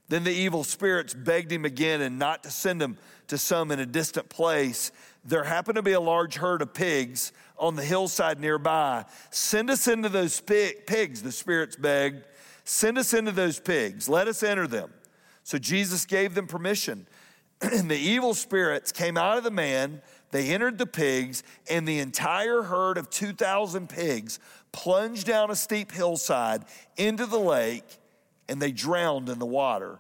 Then 0.09 0.25
the 0.25 0.33
evil 0.33 0.65
spirits 0.65 1.13
begged 1.15 1.53
him 1.53 1.65
again 1.65 2.01
and 2.01 2.19
not 2.19 2.43
to 2.45 2.51
send 2.51 2.81
him 2.81 2.97
to 3.29 3.37
some 3.37 3.71
in 3.71 3.79
a 3.79 3.87
distant 3.87 4.29
place. 4.29 4.91
There 5.25 5.45
happened 5.45 5.77
to 5.77 5.83
be 5.83 5.93
a 5.93 6.01
large 6.01 6.37
herd 6.37 6.63
of 6.63 6.73
pigs 6.73 7.33
on 7.59 7.77
the 7.77 7.85
hillside 7.85 8.41
nearby. 8.41 9.05
Send 9.31 9.69
us 9.69 9.87
into 9.87 10.09
those 10.09 10.41
pigs, 10.41 11.23
the 11.23 11.33
spirits 11.33 11.77
begged. 11.77 12.25
Send 12.65 12.99
us 12.99 13.13
into 13.13 13.33
those 13.33 13.61
pigs. 13.61 14.09
Let 14.09 14.29
us 14.29 14.43
enter 14.43 14.67
them. 14.67 14.91
So 15.43 15.59
Jesus 15.59 16.05
gave 16.07 16.35
them 16.35 16.47
permission. 16.47 17.07
and 17.61 17.91
the 17.91 17.99
evil 17.99 18.35
spirits 18.35 18.93
came 18.93 19.17
out 19.17 19.39
of 19.39 19.45
the 19.45 19.51
man. 19.51 20.01
They 20.31 20.51
entered 20.51 20.79
the 20.79 20.87
pigs, 20.87 21.43
and 21.71 21.89
the 21.89 21.99
entire 21.99 22.63
herd 22.63 22.99
of 22.99 23.11
2,000 23.11 23.89
pigs 23.89 24.39
plunged 24.73 25.27
down 25.27 25.51
a 25.51 25.57
steep 25.57 25.91
hillside 25.91 26.65
into 26.97 27.27
the 27.27 27.39
lake, 27.39 27.98
and 28.49 28.61
they 28.61 28.73
drowned 28.73 29.29
in 29.29 29.39
the 29.39 29.47
water. 29.47 29.99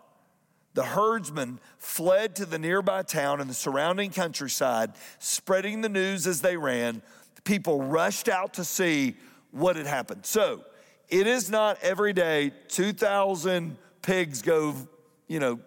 The 0.74 0.84
herdsmen 0.84 1.58
fled 1.78 2.36
to 2.36 2.46
the 2.46 2.58
nearby 2.58 3.02
town 3.02 3.40
and 3.40 3.50
the 3.50 3.54
surrounding 3.54 4.10
countryside, 4.10 4.92
spreading 5.18 5.80
the 5.80 5.88
news 5.88 6.26
as 6.26 6.40
they 6.40 6.56
ran 6.56 7.02
people 7.48 7.82
rushed 7.82 8.28
out 8.28 8.52
to 8.54 8.62
see 8.62 9.16
what 9.52 9.74
had 9.74 9.86
happened. 9.86 10.26
So 10.26 10.64
it 11.08 11.26
is 11.26 11.50
not 11.50 11.78
every 11.80 12.12
day 12.12 12.52
2,000 12.68 13.78
pigs 14.02 14.42
go, 14.42 14.74
you 15.26 15.40
know, 15.40 15.58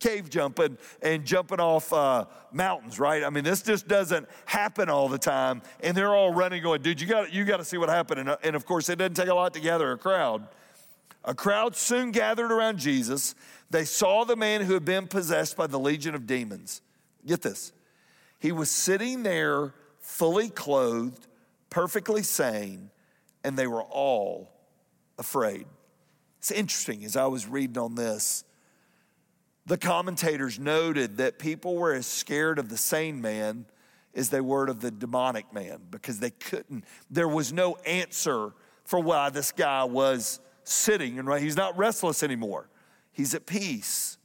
cave 0.00 0.30
jumping 0.30 0.76
and 1.00 1.24
jumping 1.24 1.60
off 1.60 1.92
uh, 1.92 2.24
mountains, 2.50 2.98
right? 2.98 3.22
I 3.22 3.30
mean, 3.30 3.44
this 3.44 3.62
just 3.62 3.86
doesn't 3.86 4.28
happen 4.46 4.88
all 4.88 5.08
the 5.08 5.18
time. 5.18 5.62
And 5.80 5.96
they're 5.96 6.14
all 6.14 6.34
running, 6.34 6.60
going, 6.60 6.82
dude, 6.82 7.00
you 7.00 7.06
got 7.06 7.32
you 7.32 7.44
got 7.44 7.58
to 7.58 7.64
see 7.64 7.78
what 7.78 7.88
happened. 7.88 8.28
And, 8.28 8.36
and 8.42 8.56
of 8.56 8.66
course, 8.66 8.88
it 8.88 8.98
doesn't 8.98 9.14
take 9.14 9.28
a 9.28 9.34
lot 9.34 9.54
to 9.54 9.60
gather 9.60 9.92
a 9.92 9.98
crowd. 9.98 10.46
A 11.28 11.34
crowd 11.34 11.76
soon 11.76 12.10
gathered 12.10 12.50
around 12.50 12.78
Jesus. 12.78 13.34
They 13.68 13.84
saw 13.84 14.24
the 14.24 14.34
man 14.34 14.62
who 14.62 14.72
had 14.72 14.86
been 14.86 15.06
possessed 15.06 15.58
by 15.58 15.66
the 15.66 15.78
legion 15.78 16.14
of 16.14 16.26
demons. 16.26 16.80
Get 17.26 17.42
this. 17.42 17.70
He 18.38 18.50
was 18.50 18.70
sitting 18.70 19.24
there 19.24 19.74
fully 20.00 20.48
clothed, 20.48 21.26
perfectly 21.68 22.22
sane, 22.22 22.88
and 23.44 23.58
they 23.58 23.66
were 23.66 23.82
all 23.82 24.50
afraid. 25.18 25.66
It's 26.38 26.50
interesting 26.50 27.04
as 27.04 27.14
I 27.14 27.26
was 27.26 27.46
reading 27.46 27.76
on 27.76 27.94
this. 27.94 28.42
The 29.66 29.76
commentators 29.76 30.58
noted 30.58 31.18
that 31.18 31.38
people 31.38 31.76
were 31.76 31.92
as 31.92 32.06
scared 32.06 32.58
of 32.58 32.70
the 32.70 32.78
sane 32.78 33.20
man 33.20 33.66
as 34.14 34.30
they 34.30 34.40
were 34.40 34.66
of 34.66 34.80
the 34.80 34.90
demonic 34.90 35.52
man 35.52 35.80
because 35.90 36.20
they 36.20 36.30
couldn't, 36.30 36.86
there 37.10 37.28
was 37.28 37.52
no 37.52 37.76
answer 37.84 38.54
for 38.86 38.98
why 38.98 39.28
this 39.28 39.52
guy 39.52 39.84
was 39.84 40.40
sitting 40.68 41.18
and 41.18 41.26
right. 41.26 41.42
He's 41.42 41.56
not 41.56 41.76
restless 41.76 42.22
anymore, 42.22 42.68
he's 43.12 43.34
at 43.34 43.46
peace. 43.46 44.16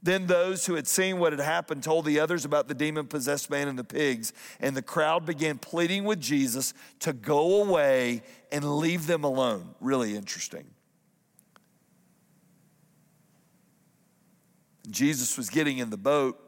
Then 0.00 0.28
those 0.28 0.64
who 0.66 0.74
had 0.74 0.86
seen 0.86 1.18
what 1.18 1.32
had 1.32 1.40
happened 1.40 1.82
told 1.82 2.04
the 2.04 2.20
others 2.20 2.44
about 2.44 2.68
the 2.68 2.74
demon 2.74 3.08
possessed 3.08 3.50
man 3.50 3.66
and 3.66 3.76
the 3.76 3.84
pigs, 3.84 4.32
and 4.60 4.76
the 4.76 4.82
crowd 4.82 5.26
began 5.26 5.58
pleading 5.58 6.04
with 6.04 6.20
Jesus 6.20 6.72
to 7.00 7.12
go 7.12 7.62
away 7.64 8.22
and 8.52 8.78
leave 8.78 9.08
them 9.08 9.24
alone. 9.24 9.74
Really 9.80 10.14
interesting. 10.14 10.66
Jesus 14.88 15.36
was 15.36 15.50
getting 15.50 15.78
in 15.78 15.90
the 15.90 15.96
boat, 15.96 16.40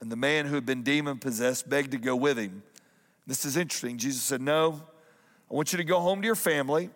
and 0.00 0.12
the 0.12 0.16
man 0.16 0.46
who 0.46 0.54
had 0.54 0.66
been 0.66 0.82
demon 0.82 1.18
possessed 1.18 1.68
begged 1.68 1.92
to 1.92 1.98
go 1.98 2.14
with 2.14 2.38
him. 2.38 2.62
This 3.26 3.44
is 3.44 3.56
interesting. 3.56 3.96
Jesus 3.96 4.22
said, 4.22 4.40
No, 4.40 4.82
I 5.50 5.54
want 5.54 5.72
you 5.72 5.78
to 5.78 5.84
go 5.84 6.00
home 6.00 6.20
to 6.20 6.26
your 6.26 6.34
family, 6.34 6.90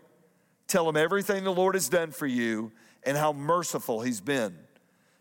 tell 0.68 0.88
him 0.88 0.96
everything 0.96 1.44
the 1.44 1.52
Lord 1.52 1.74
has 1.74 1.88
done 1.88 2.12
for 2.12 2.26
you, 2.26 2.72
and 3.02 3.16
how 3.16 3.32
merciful 3.32 4.02
he's 4.02 4.20
been. 4.20 4.56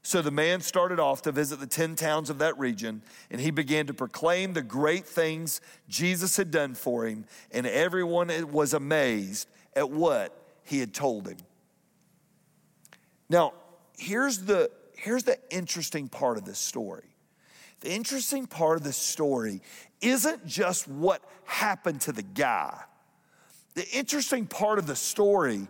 So 0.04 0.22
the 0.22 0.32
man 0.32 0.62
started 0.62 1.00
off 1.00 1.24
to 1.24 1.32
visit 1.32 1.60
the 1.60 1.68
10 1.68 1.96
towns 1.96 2.30
of 2.30 2.38
that 2.38 2.58
region, 2.58 3.01
and 3.30 3.42
he 3.42 3.51
began 3.51 3.88
to 3.88 3.94
proclaim 3.94 4.54
the 4.54 4.62
great 4.62 5.06
things 5.06 5.60
Jesus 5.89 6.38
had 6.38 6.51
done 6.51 6.75
for 6.75 7.06
him, 7.06 7.25
and 7.51 7.68
everyone 7.68 8.30
was 8.51 8.74
amazed 8.74 9.50
at 9.75 9.89
what 9.89 10.34
he 10.63 10.80
had 10.80 10.94
told 10.94 11.27
him. 11.27 11.38
Now, 13.30 13.54
here's 13.98 14.39
the, 14.39 14.72
here's 14.96 15.24
the 15.24 15.38
interesting 15.50 16.08
part 16.08 16.38
of 16.38 16.46
this 16.46 16.60
story. 16.60 17.10
The 17.82 17.92
interesting 17.92 18.48
part 18.48 18.77
of 18.77 18.84
this 18.84 18.98
story 18.98 19.62
isn't 20.01 20.46
just 20.48 20.88
what 20.88 21.22
happened 21.44 22.01
to 22.01 22.12
the 22.12 22.24
guy. 22.24 22.82
The 23.77 23.88
interesting 23.91 24.48
part 24.48 24.79
of 24.79 24.88
the 24.88 24.96
story 24.96 25.67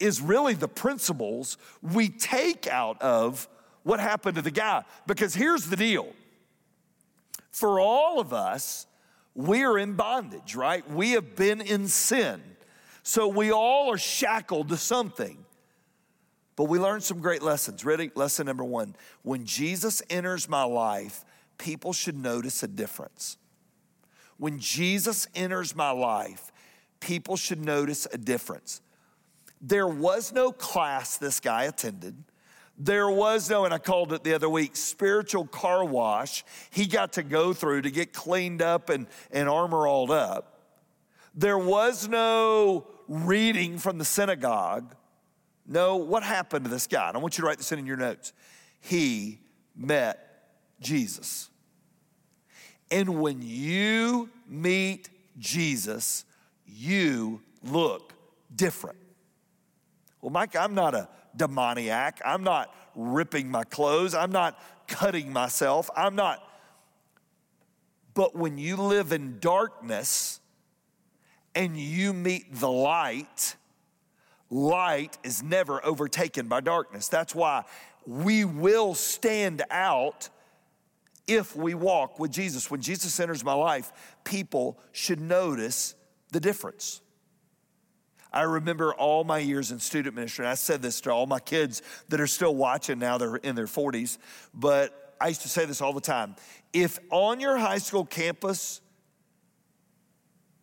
is 0.00 0.22
really 0.22 0.54
the 0.54 0.68
principles 0.68 1.58
we 1.82 2.08
take 2.08 2.66
out 2.66 3.02
of 3.02 3.46
what 3.82 4.00
happened 4.00 4.36
to 4.36 4.42
the 4.42 4.50
guy. 4.50 4.84
Because 5.06 5.34
here's 5.34 5.66
the 5.66 5.76
deal 5.76 6.14
for 7.50 7.78
all 7.78 8.20
of 8.20 8.32
us, 8.32 8.86
we're 9.34 9.76
in 9.76 9.96
bondage, 9.96 10.54
right? 10.54 10.90
We 10.90 11.10
have 11.10 11.36
been 11.36 11.60
in 11.60 11.88
sin. 11.88 12.40
So 13.02 13.28
we 13.28 13.52
all 13.52 13.92
are 13.92 13.98
shackled 13.98 14.70
to 14.70 14.78
something. 14.78 15.44
But 16.56 16.64
we 16.64 16.78
learned 16.78 17.02
some 17.02 17.18
great 17.18 17.42
lessons. 17.42 17.84
Ready? 17.84 18.10
Lesson 18.14 18.46
number 18.46 18.64
one 18.64 18.96
when 19.24 19.44
Jesus 19.44 20.02
enters 20.08 20.48
my 20.48 20.64
life, 20.64 21.22
people 21.58 21.92
should 21.92 22.16
notice 22.16 22.62
a 22.62 22.68
difference. 22.68 23.36
When 24.38 24.58
Jesus 24.58 25.26
enters 25.34 25.76
my 25.76 25.90
life, 25.90 26.50
people 27.00 27.36
should 27.36 27.64
notice 27.64 28.06
a 28.12 28.18
difference. 28.18 28.80
There 29.60 29.88
was 29.88 30.32
no 30.32 30.52
class 30.52 31.16
this 31.16 31.40
guy 31.40 31.64
attended. 31.64 32.16
There 32.78 33.08
was 33.08 33.48
no, 33.48 33.64
and 33.64 33.72
I 33.72 33.78
called 33.78 34.12
it 34.12 34.22
the 34.22 34.34
other 34.34 34.50
week, 34.50 34.76
spiritual 34.76 35.46
car 35.46 35.84
wash 35.84 36.44
he 36.70 36.86
got 36.86 37.14
to 37.14 37.22
go 37.22 37.54
through 37.54 37.82
to 37.82 37.90
get 37.90 38.12
cleaned 38.12 38.60
up 38.60 38.90
and, 38.90 39.06
and 39.30 39.48
armor 39.48 39.86
all 39.86 40.12
up. 40.12 40.60
There 41.34 41.58
was 41.58 42.06
no 42.08 42.86
reading 43.08 43.78
from 43.78 43.98
the 43.98 44.04
synagogue. 44.04 44.94
No, 45.66 45.96
what 45.96 46.22
happened 46.22 46.66
to 46.66 46.70
this 46.70 46.86
guy? 46.86 47.08
And 47.08 47.16
I 47.16 47.20
want 47.20 47.38
you 47.38 47.42
to 47.42 47.48
write 47.48 47.58
this 47.58 47.72
in, 47.72 47.78
in 47.78 47.86
your 47.86 47.96
notes. 47.96 48.32
He 48.80 49.40
met 49.74 50.50
Jesus. 50.80 51.48
And 52.90 53.20
when 53.20 53.40
you 53.42 54.28
meet 54.46 55.08
Jesus, 55.38 56.24
you 56.76 57.40
look 57.62 58.12
different. 58.54 58.98
Well, 60.20 60.30
Mike, 60.30 60.54
I'm 60.56 60.74
not 60.74 60.94
a 60.94 61.08
demoniac. 61.36 62.20
I'm 62.24 62.42
not 62.44 62.74
ripping 62.94 63.50
my 63.50 63.64
clothes. 63.64 64.14
I'm 64.14 64.32
not 64.32 64.60
cutting 64.86 65.32
myself. 65.32 65.90
I'm 65.96 66.14
not. 66.14 66.42
But 68.14 68.34
when 68.36 68.58
you 68.58 68.76
live 68.76 69.12
in 69.12 69.38
darkness 69.40 70.40
and 71.54 71.76
you 71.76 72.12
meet 72.12 72.54
the 72.54 72.70
light, 72.70 73.56
light 74.50 75.18
is 75.22 75.42
never 75.42 75.84
overtaken 75.84 76.48
by 76.48 76.60
darkness. 76.60 77.08
That's 77.08 77.34
why 77.34 77.64
we 78.06 78.44
will 78.44 78.94
stand 78.94 79.62
out 79.70 80.28
if 81.26 81.56
we 81.56 81.74
walk 81.74 82.18
with 82.18 82.30
Jesus. 82.30 82.70
When 82.70 82.80
Jesus 82.80 83.18
enters 83.18 83.44
my 83.44 83.54
life, 83.54 83.92
people 84.24 84.78
should 84.92 85.20
notice 85.20 85.94
the 86.36 86.40
difference. 86.40 87.00
I 88.30 88.42
remember 88.42 88.92
all 88.92 89.24
my 89.24 89.38
years 89.38 89.72
in 89.72 89.78
student 89.78 90.14
ministry, 90.14 90.44
and 90.44 90.50
I 90.50 90.54
said 90.54 90.82
this 90.82 91.00
to 91.02 91.10
all 91.10 91.24
my 91.24 91.40
kids 91.40 91.80
that 92.10 92.20
are 92.20 92.26
still 92.26 92.54
watching 92.54 92.98
now, 92.98 93.16
they're 93.16 93.36
in 93.36 93.54
their 93.54 93.64
40s, 93.64 94.18
but 94.52 95.14
I 95.18 95.28
used 95.28 95.40
to 95.40 95.48
say 95.48 95.64
this 95.64 95.80
all 95.80 95.94
the 95.94 96.00
time. 96.02 96.36
If 96.74 96.98
on 97.10 97.40
your 97.40 97.56
high 97.56 97.78
school 97.78 98.04
campus, 98.04 98.82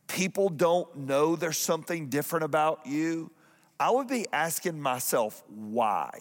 people 0.06 0.50
don't 0.50 0.96
know 0.96 1.36
there's 1.36 1.58
something 1.58 2.10
different 2.10 2.46
about 2.46 2.86
you, 2.86 3.32
I 3.80 3.90
would 3.90 4.08
be 4.08 4.28
asking 4.32 4.80
myself, 4.80 5.44
why? 5.48 6.20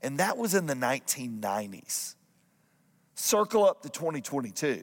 And 0.00 0.16
that 0.16 0.38
was 0.38 0.54
in 0.54 0.64
the 0.64 0.72
1990s. 0.72 2.14
Circle 3.16 3.66
up 3.66 3.82
to 3.82 3.90
2022. 3.90 4.82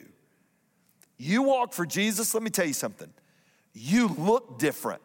You 1.17 1.41
walk 1.41 1.73
for 1.73 1.87
Jesus, 1.87 2.35
let 2.35 2.43
me 2.43 2.51
tell 2.51 2.67
you 2.67 2.73
something. 2.73 3.11
You 3.79 4.07
look 4.07 4.57
different. 4.57 5.01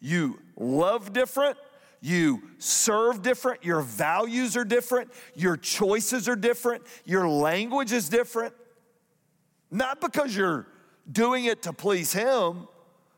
You 0.00 0.40
love 0.56 1.12
different. 1.12 1.58
You 2.00 2.42
serve 2.58 3.22
different. 3.22 3.64
Your 3.64 3.82
values 3.82 4.56
are 4.56 4.64
different. 4.64 5.12
Your 5.34 5.56
choices 5.56 6.28
are 6.28 6.34
different. 6.34 6.84
Your 7.04 7.28
language 7.28 7.92
is 7.92 8.08
different. 8.08 8.54
Not 9.70 10.00
because 10.00 10.34
you're 10.34 10.66
doing 11.10 11.44
it 11.44 11.62
to 11.62 11.72
please 11.72 12.12
Him, 12.12 12.66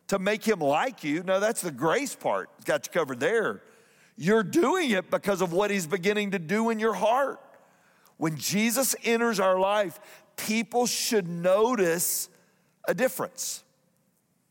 to 0.08 0.18
make 0.18 0.44
Him 0.44 0.58
like 0.58 1.04
you. 1.04 1.22
No, 1.22 1.38
that's 1.38 1.62
the 1.62 1.70
grace 1.70 2.14
part. 2.14 2.50
It's 2.56 2.64
got 2.64 2.86
you 2.86 2.92
covered 2.92 3.20
there. 3.20 3.62
You're 4.16 4.42
doing 4.42 4.90
it 4.90 5.10
because 5.10 5.40
of 5.40 5.52
what 5.52 5.70
He's 5.70 5.86
beginning 5.86 6.32
to 6.32 6.38
do 6.38 6.70
in 6.70 6.80
your 6.80 6.94
heart. 6.94 7.40
When 8.16 8.36
Jesus 8.36 8.94
enters 9.04 9.38
our 9.38 9.58
life, 9.58 10.00
people 10.36 10.86
should 10.86 11.28
notice 11.28 12.28
a 12.86 12.94
difference. 12.94 13.64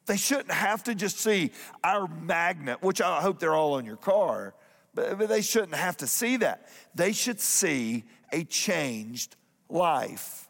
They 0.06 0.18
shouldn't 0.18 0.52
have 0.52 0.84
to 0.86 0.96
just 0.96 1.20
see 1.20 1.52
our 1.84 2.08
magnet, 2.08 2.82
which 2.82 3.02
I 3.02 3.22
hope 3.22 3.40
they're 3.40 3.56
all 3.56 3.74
on 3.74 3.86
your 3.86 3.98
car, 3.98 4.54
but 4.94 5.18
they 5.28 5.42
shouldn't 5.42 5.76
have 5.76 5.98
to 5.98 6.08
see 6.08 6.38
that. 6.38 6.70
They 6.94 7.14
should 7.14 7.40
see 7.40 8.04
a 8.32 8.44
changed 8.44 9.36
life. 9.70 10.50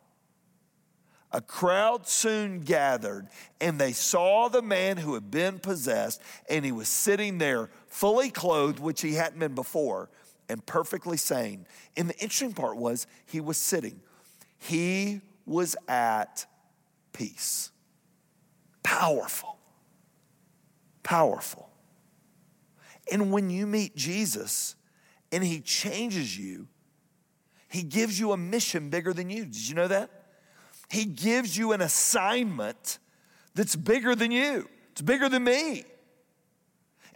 A 1.32 1.42
crowd 1.42 2.08
soon 2.08 2.62
gathered, 2.62 3.28
and 3.60 3.80
they 3.80 3.92
saw 3.92 4.50
the 4.50 4.62
man 4.62 4.98
who 4.98 5.16
had 5.16 5.32
been 5.32 5.58
possessed, 5.60 6.22
and 6.48 6.64
he 6.64 6.72
was 6.72 6.88
sitting 6.88 7.40
there 7.40 7.70
fully 7.88 8.30
clothed, 8.30 8.80
which 8.80 9.02
he 9.02 9.14
hadn't 9.14 9.40
been 9.40 9.56
before, 9.56 10.10
and 10.48 10.64
perfectly 10.66 11.18
sane. 11.18 11.66
And 11.98 12.08
the 12.10 12.14
interesting 12.16 12.54
part 12.54 12.78
was 12.78 13.08
he 13.26 13.42
was 13.42 13.58
sitting, 13.58 14.00
he 14.60 15.22
was 15.46 15.76
at 15.88 16.46
peace. 17.14 17.72
Powerful. 18.84 19.58
Powerful. 21.04 21.70
And 23.12 23.32
when 23.32 23.50
you 23.50 23.68
meet 23.68 23.96
Jesus 23.96 24.76
and 25.32 25.44
he 25.44 25.62
changes 25.62 26.38
you, 26.38 26.68
he 27.70 27.84
gives 27.84 28.20
you 28.20 28.32
a 28.32 28.38
mission 28.38 28.90
bigger 28.90 29.14
than 29.14 29.30
you. 29.30 29.46
Did 29.46 29.68
you 29.68 29.76
know 29.76 29.88
that? 29.88 30.10
He 30.90 31.06
gives 31.06 31.58
you 31.58 31.72
an 31.72 31.82
assignment 31.82 33.00
that's 33.56 33.76
bigger 33.76 34.16
than 34.16 34.32
you, 34.32 34.70
it's 34.92 35.02
bigger 35.02 35.28
than 35.30 35.44
me. 35.44 35.86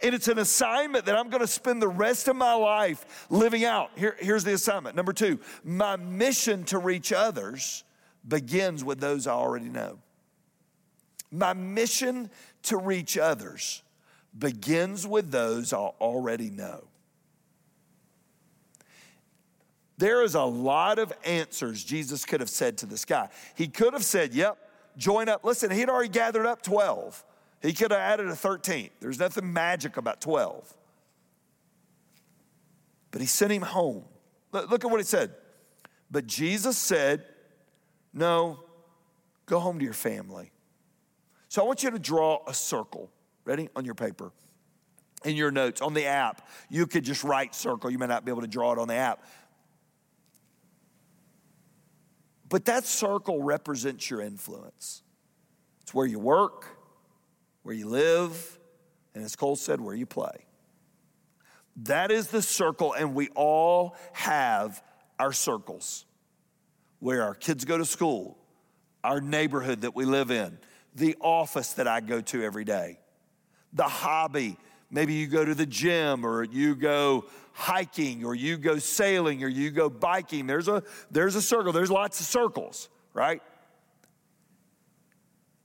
And 0.00 0.14
it's 0.14 0.28
an 0.28 0.38
assignment 0.38 1.06
that 1.06 1.16
I'm 1.16 1.28
going 1.28 1.40
to 1.40 1.48
spend 1.48 1.82
the 1.82 1.88
rest 1.88 2.28
of 2.28 2.36
my 2.36 2.54
life 2.54 3.26
living 3.30 3.64
out. 3.64 3.90
Here, 3.96 4.16
here's 4.20 4.44
the 4.44 4.52
assignment. 4.52 4.94
Number 4.94 5.12
two, 5.12 5.40
my 5.64 5.96
mission 5.96 6.62
to 6.66 6.78
reach 6.78 7.12
others 7.12 7.82
begins 8.26 8.84
with 8.84 9.00
those 9.00 9.26
I 9.26 9.32
already 9.32 9.68
know. 9.68 9.98
My 11.30 11.52
mission 11.52 12.30
to 12.64 12.76
reach 12.76 13.18
others 13.18 13.82
begins 14.38 15.06
with 15.06 15.30
those 15.30 15.72
I 15.72 15.76
already 15.78 16.50
know. 16.50 16.84
There 19.98 20.22
is 20.22 20.36
a 20.36 20.42
lot 20.42 20.98
of 20.98 21.12
answers 21.24 21.82
Jesus 21.82 22.24
could 22.24 22.40
have 22.40 22.48
said 22.48 22.78
to 22.78 22.86
this 22.86 23.04
guy. 23.04 23.28
He 23.56 23.66
could 23.66 23.92
have 23.94 24.04
said, 24.04 24.32
Yep, 24.32 24.56
join 24.96 25.28
up. 25.28 25.44
Listen, 25.44 25.70
he'd 25.70 25.88
already 25.88 26.08
gathered 26.08 26.46
up 26.46 26.62
12. 26.62 27.24
He 27.60 27.72
could 27.72 27.90
have 27.90 28.00
added 28.00 28.28
a 28.28 28.32
13th. 28.32 28.90
There's 29.00 29.18
nothing 29.18 29.52
magic 29.52 29.96
about 29.96 30.20
12. 30.20 30.72
But 33.10 33.20
he 33.20 33.26
sent 33.26 33.50
him 33.50 33.62
home. 33.62 34.04
Look 34.52 34.84
at 34.84 34.90
what 34.90 35.00
he 35.00 35.04
said. 35.04 35.32
But 36.10 36.26
Jesus 36.26 36.78
said, 36.78 37.24
No, 38.14 38.60
go 39.46 39.58
home 39.58 39.80
to 39.80 39.84
your 39.84 39.94
family. 39.94 40.52
So 41.48 41.62
I 41.62 41.66
want 41.66 41.82
you 41.82 41.90
to 41.90 41.98
draw 41.98 42.40
a 42.46 42.54
circle. 42.54 43.10
Ready? 43.44 43.68
On 43.74 43.84
your 43.84 43.94
paper. 43.94 44.32
In 45.24 45.34
your 45.34 45.50
notes, 45.50 45.80
on 45.80 45.94
the 45.94 46.04
app. 46.04 46.46
You 46.68 46.86
could 46.86 47.04
just 47.04 47.24
write 47.24 47.54
circle. 47.54 47.90
You 47.90 47.98
may 47.98 48.06
not 48.06 48.24
be 48.24 48.30
able 48.30 48.42
to 48.42 48.48
draw 48.48 48.72
it 48.72 48.78
on 48.78 48.88
the 48.88 48.94
app. 48.94 49.24
But 52.48 52.66
that 52.66 52.84
circle 52.84 53.42
represents 53.42 54.08
your 54.08 54.20
influence. 54.20 55.02
It's 55.82 55.92
where 55.92 56.06
you 56.06 56.18
work, 56.18 56.66
where 57.62 57.74
you 57.74 57.88
live, 57.88 58.58
and 59.14 59.24
as 59.24 59.36
Cole 59.36 59.56
said, 59.56 59.80
where 59.80 59.94
you 59.94 60.06
play. 60.06 60.46
That 61.84 62.10
is 62.10 62.28
the 62.28 62.42
circle, 62.42 62.92
and 62.92 63.14
we 63.14 63.28
all 63.34 63.96
have 64.12 64.82
our 65.18 65.32
circles 65.32 66.04
where 67.00 67.22
our 67.22 67.34
kids 67.34 67.64
go 67.64 67.78
to 67.78 67.84
school, 67.84 68.38
our 69.04 69.20
neighborhood 69.20 69.82
that 69.82 69.94
we 69.94 70.04
live 70.04 70.30
in, 70.30 70.58
the 70.98 71.16
office 71.20 71.74
that 71.74 71.88
I 71.88 72.00
go 72.00 72.20
to 72.20 72.42
every 72.42 72.64
day, 72.64 72.98
the 73.72 73.84
hobby. 73.84 74.56
Maybe 74.90 75.14
you 75.14 75.26
go 75.26 75.44
to 75.44 75.54
the 75.54 75.66
gym 75.66 76.24
or 76.24 76.44
you 76.44 76.74
go 76.74 77.26
hiking 77.52 78.24
or 78.24 78.34
you 78.34 78.56
go 78.56 78.78
sailing 78.78 79.42
or 79.44 79.48
you 79.48 79.70
go 79.70 79.90
biking. 79.90 80.46
There's 80.46 80.68
a, 80.68 80.82
there's 81.10 81.34
a 81.34 81.42
circle, 81.42 81.72
there's 81.72 81.90
lots 81.90 82.20
of 82.20 82.26
circles, 82.26 82.88
right? 83.12 83.42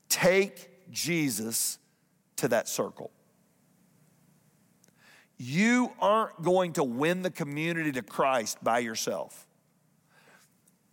Take 0.10 0.70
Jesus 0.92 1.78
to 2.38 2.50
that 2.50 2.68
circle. 2.68 3.12
You 5.38 5.92
aren't 6.00 6.42
going 6.42 6.74
to 6.74 6.84
win 6.84 7.22
the 7.22 7.32
community 7.32 7.92
to 7.94 8.02
Christ 8.02 8.64
by 8.64 8.80
yourself. 8.80 9.48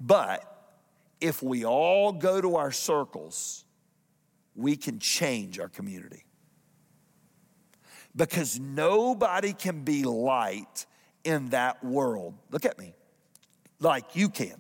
But 0.01 0.45
if 1.21 1.43
we 1.43 1.65
all 1.65 2.13
go 2.13 2.41
to 2.41 2.57
our 2.57 2.73
circles, 2.73 3.65
we 4.61 4.77
can 4.77 4.99
change 4.99 5.59
our 5.59 5.69
community. 5.69 6.25
Because 8.15 8.59
nobody 8.59 9.53
can 9.53 9.83
be 9.83 10.03
light 10.03 10.87
in 11.25 11.51
that 11.51 11.85
world. 11.85 12.35
Look 12.51 12.65
at 12.65 12.79
me, 12.79 12.95
like 13.79 14.17
you 14.17 14.29
can. 14.29 14.57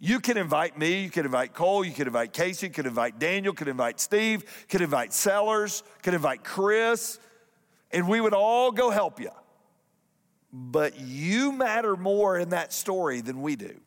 You 0.00 0.20
can 0.20 0.36
invite 0.36 0.78
me, 0.78 1.02
you 1.02 1.10
can 1.10 1.24
invite 1.24 1.54
Cole, 1.54 1.84
you 1.84 1.92
can 1.92 2.06
invite 2.06 2.32
Casey, 2.32 2.66
you 2.66 2.72
can 2.72 2.86
invite 2.86 3.18
Daniel, 3.18 3.52
could 3.52 3.66
invite 3.66 3.98
Steve, 3.98 4.44
could 4.68 4.80
invite 4.80 5.12
Sellers, 5.12 5.82
could 6.02 6.14
invite 6.14 6.44
Chris, 6.44 7.18
and 7.90 8.08
we 8.08 8.20
would 8.20 8.34
all 8.34 8.70
go 8.70 8.90
help 8.90 9.18
you. 9.20 9.30
But 10.52 11.00
you 11.00 11.50
matter 11.50 11.96
more 11.96 12.38
in 12.38 12.50
that 12.50 12.72
story 12.72 13.20
than 13.20 13.42
we 13.42 13.56
do. 13.56 13.80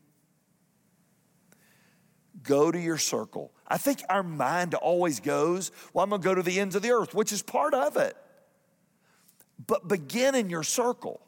Go 2.44 2.72
to 2.72 2.80
your 2.80 2.98
circle. 2.98 3.54
I 3.72 3.78
think 3.78 4.04
our 4.10 4.22
mind 4.22 4.74
always 4.74 5.22
goes, 5.22 5.72
well, 5.94 6.04
I'm 6.04 6.10
gonna 6.10 6.22
go 6.22 6.36
to 6.36 6.44
the 6.44 6.60
ends 6.60 6.76
of 6.76 6.82
the 6.82 6.92
earth, 6.92 7.16
which 7.16 7.32
is 7.32 7.42
part 7.42 7.74
of 7.74 7.96
it. 7.96 8.18
But 9.66 9.88
begin 9.88 10.36
in 10.36 10.50
your 10.50 10.64
circle. 10.64 11.22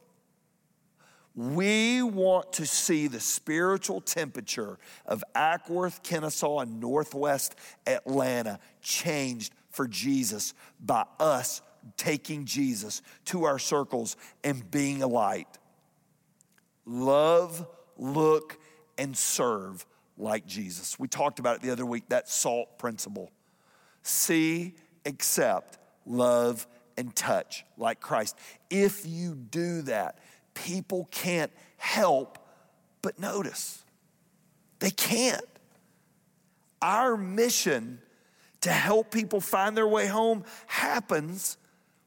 We 1.35 2.03
want 2.03 2.51
to 2.53 2.65
see 2.65 3.07
the 3.07 3.21
spiritual 3.21 4.01
temperature 4.01 4.77
of 5.05 5.23
Acworth, 5.33 6.03
Kennesaw, 6.03 6.59
and 6.59 6.81
Northwest 6.81 7.55
Atlanta 7.87 8.59
changed 8.81 9.53
for 9.69 9.87
Jesus 9.87 10.53
by 10.81 11.05
us 11.21 11.61
taking 11.95 12.43
Jesus 12.43 13.01
to 13.25 13.45
our 13.45 13.57
circles 13.57 14.17
and 14.43 14.69
being 14.69 15.01
a 15.01 15.07
light. 15.07 15.47
Love, 16.85 17.65
look, 17.97 18.59
and 18.97 19.15
serve 19.15 19.85
like 20.17 20.45
Jesus. 20.45 20.99
We 20.99 21.07
talked 21.07 21.39
about 21.39 21.57
it 21.57 21.61
the 21.61 21.71
other 21.71 21.85
week 21.85 22.09
that 22.09 22.29
salt 22.29 22.77
principle. 22.77 23.31
See, 24.03 24.75
accept, 25.05 25.77
love, 26.05 26.67
and 26.97 27.15
touch 27.15 27.65
like 27.77 27.99
Christ. 27.99 28.37
If 28.69 29.05
you 29.05 29.35
do 29.35 29.81
that, 29.83 30.19
people 30.53 31.07
can't 31.11 31.51
help 31.77 32.37
but 33.01 33.19
notice. 33.19 33.83
They 34.79 34.91
can't. 34.91 35.45
Our 36.81 37.15
mission 37.17 37.99
to 38.61 38.71
help 38.71 39.11
people 39.11 39.41
find 39.41 39.75
their 39.75 39.87
way 39.87 40.07
home 40.07 40.43
happens 40.67 41.57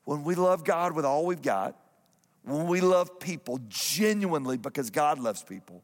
when 0.04 0.22
we 0.22 0.34
love 0.34 0.64
God 0.64 0.94
with 0.94 1.04
all 1.04 1.26
we've 1.26 1.42
got, 1.42 1.76
when 2.44 2.66
we 2.66 2.80
love 2.80 3.18
people 3.18 3.58
genuinely 3.68 4.56
because 4.56 4.90
God 4.90 5.18
loves 5.18 5.42
people, 5.42 5.82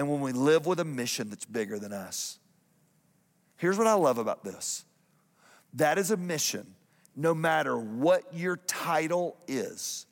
and 0.00 0.08
when 0.08 0.22
we 0.22 0.32
live 0.32 0.64
with 0.64 0.80
a 0.80 0.84
mission 0.84 1.28
that's 1.28 1.44
bigger 1.44 1.78
than 1.78 1.92
us. 1.92 2.38
Here's 3.58 3.76
what 3.76 3.86
I 3.86 3.92
love 3.92 4.16
about 4.16 4.42
this 4.42 4.86
that 5.74 5.98
is 5.98 6.10
a 6.10 6.16
mission, 6.16 6.74
no 7.14 7.34
matter 7.34 7.76
what 7.76 8.22
your 8.32 8.56
title 8.56 9.36
is, 9.46 10.06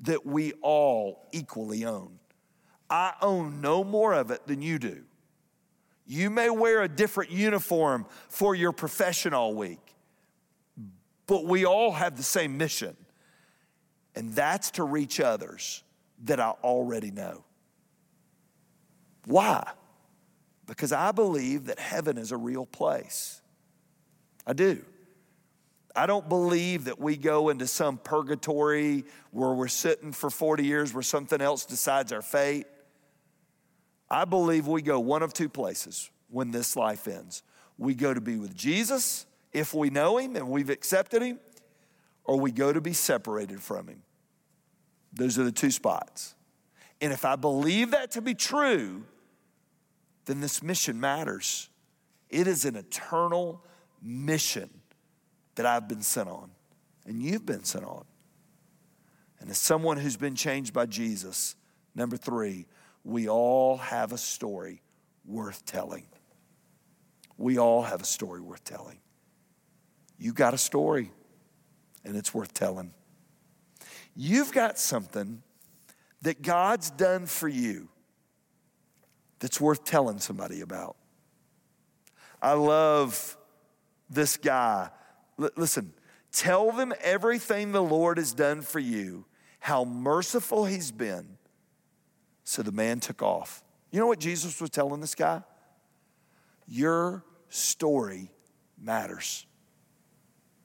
that 0.00 0.26
we 0.26 0.54
all 0.60 1.28
equally 1.30 1.84
own. 1.84 2.18
I 2.90 3.14
own 3.22 3.60
no 3.60 3.84
more 3.84 4.12
of 4.12 4.32
it 4.32 4.44
than 4.48 4.60
you 4.60 4.80
do. 4.80 5.04
You 6.04 6.28
may 6.28 6.50
wear 6.50 6.82
a 6.82 6.88
different 6.88 7.30
uniform 7.30 8.06
for 8.28 8.56
your 8.56 8.72
profession 8.72 9.32
all 9.32 9.54
week, 9.54 9.94
but 11.28 11.44
we 11.44 11.64
all 11.64 11.92
have 11.92 12.16
the 12.16 12.24
same 12.24 12.58
mission, 12.58 12.96
and 14.16 14.34
that's 14.34 14.72
to 14.72 14.82
reach 14.82 15.20
others 15.20 15.84
that 16.24 16.40
I 16.40 16.50
already 16.64 17.12
know. 17.12 17.44
Why? 19.26 19.70
Because 20.66 20.92
I 20.92 21.12
believe 21.12 21.66
that 21.66 21.78
heaven 21.78 22.18
is 22.18 22.32
a 22.32 22.36
real 22.36 22.66
place. 22.66 23.40
I 24.46 24.52
do. 24.52 24.84
I 25.94 26.06
don't 26.06 26.28
believe 26.28 26.84
that 26.84 26.98
we 26.98 27.16
go 27.16 27.50
into 27.50 27.66
some 27.66 27.98
purgatory 27.98 29.04
where 29.30 29.52
we're 29.52 29.68
sitting 29.68 30.12
for 30.12 30.30
40 30.30 30.64
years 30.64 30.94
where 30.94 31.02
something 31.02 31.40
else 31.40 31.66
decides 31.66 32.12
our 32.12 32.22
fate. 32.22 32.66
I 34.10 34.24
believe 34.24 34.66
we 34.66 34.82
go 34.82 35.00
one 35.00 35.22
of 35.22 35.32
two 35.32 35.48
places 35.48 36.10
when 36.28 36.50
this 36.50 36.76
life 36.76 37.06
ends. 37.08 37.42
We 37.78 37.94
go 37.94 38.14
to 38.14 38.20
be 38.20 38.36
with 38.36 38.54
Jesus 38.54 39.26
if 39.52 39.74
we 39.74 39.90
know 39.90 40.18
him 40.18 40.36
and 40.36 40.48
we've 40.48 40.70
accepted 40.70 41.22
him, 41.22 41.38
or 42.24 42.38
we 42.38 42.52
go 42.52 42.72
to 42.72 42.80
be 42.80 42.92
separated 42.92 43.60
from 43.60 43.88
him. 43.88 44.02
Those 45.12 45.38
are 45.38 45.44
the 45.44 45.52
two 45.52 45.70
spots. 45.70 46.34
And 47.00 47.12
if 47.12 47.24
I 47.24 47.36
believe 47.36 47.90
that 47.90 48.12
to 48.12 48.22
be 48.22 48.34
true, 48.34 49.04
then 50.26 50.40
this 50.40 50.62
mission 50.62 51.00
matters. 51.00 51.68
It 52.30 52.46
is 52.46 52.64
an 52.64 52.76
eternal 52.76 53.64
mission 54.00 54.70
that 55.54 55.66
I've 55.66 55.88
been 55.88 56.02
sent 56.02 56.28
on, 56.28 56.50
and 57.04 57.22
you've 57.22 57.44
been 57.44 57.64
sent 57.64 57.84
on. 57.84 58.04
And 59.40 59.50
as 59.50 59.58
someone 59.58 59.96
who's 59.96 60.16
been 60.16 60.36
changed 60.36 60.72
by 60.72 60.86
Jesus, 60.86 61.56
number 61.94 62.16
three, 62.16 62.66
we 63.04 63.28
all 63.28 63.76
have 63.76 64.12
a 64.12 64.18
story 64.18 64.82
worth 65.24 65.64
telling. 65.66 66.06
We 67.36 67.58
all 67.58 67.82
have 67.82 68.00
a 68.00 68.06
story 68.06 68.40
worth 68.40 68.64
telling. 68.64 68.98
You 70.18 70.32
got 70.32 70.54
a 70.54 70.58
story, 70.58 71.10
and 72.04 72.16
it's 72.16 72.32
worth 72.32 72.54
telling. 72.54 72.94
You've 74.14 74.52
got 74.52 74.78
something 74.78 75.42
that 76.22 76.42
God's 76.42 76.90
done 76.90 77.26
for 77.26 77.48
you 77.48 77.88
that's 79.42 79.60
worth 79.60 79.82
telling 79.82 80.20
somebody 80.20 80.60
about. 80.60 80.96
I 82.40 82.52
love 82.52 83.36
this 84.08 84.36
guy. 84.36 84.88
L- 85.38 85.50
listen, 85.56 85.92
tell 86.30 86.70
them 86.70 86.94
everything 87.02 87.72
the 87.72 87.82
Lord 87.82 88.18
has 88.18 88.32
done 88.32 88.62
for 88.62 88.78
you, 88.78 89.26
how 89.58 89.84
merciful 89.84 90.64
he's 90.64 90.92
been 90.92 91.38
so 92.44 92.62
the 92.62 92.70
man 92.70 93.00
took 93.00 93.20
off. 93.20 93.64
You 93.90 93.98
know 93.98 94.06
what 94.06 94.20
Jesus 94.20 94.60
was 94.60 94.70
telling 94.70 95.00
this 95.00 95.16
guy? 95.16 95.42
Your 96.68 97.24
story 97.48 98.30
matters. 98.80 99.44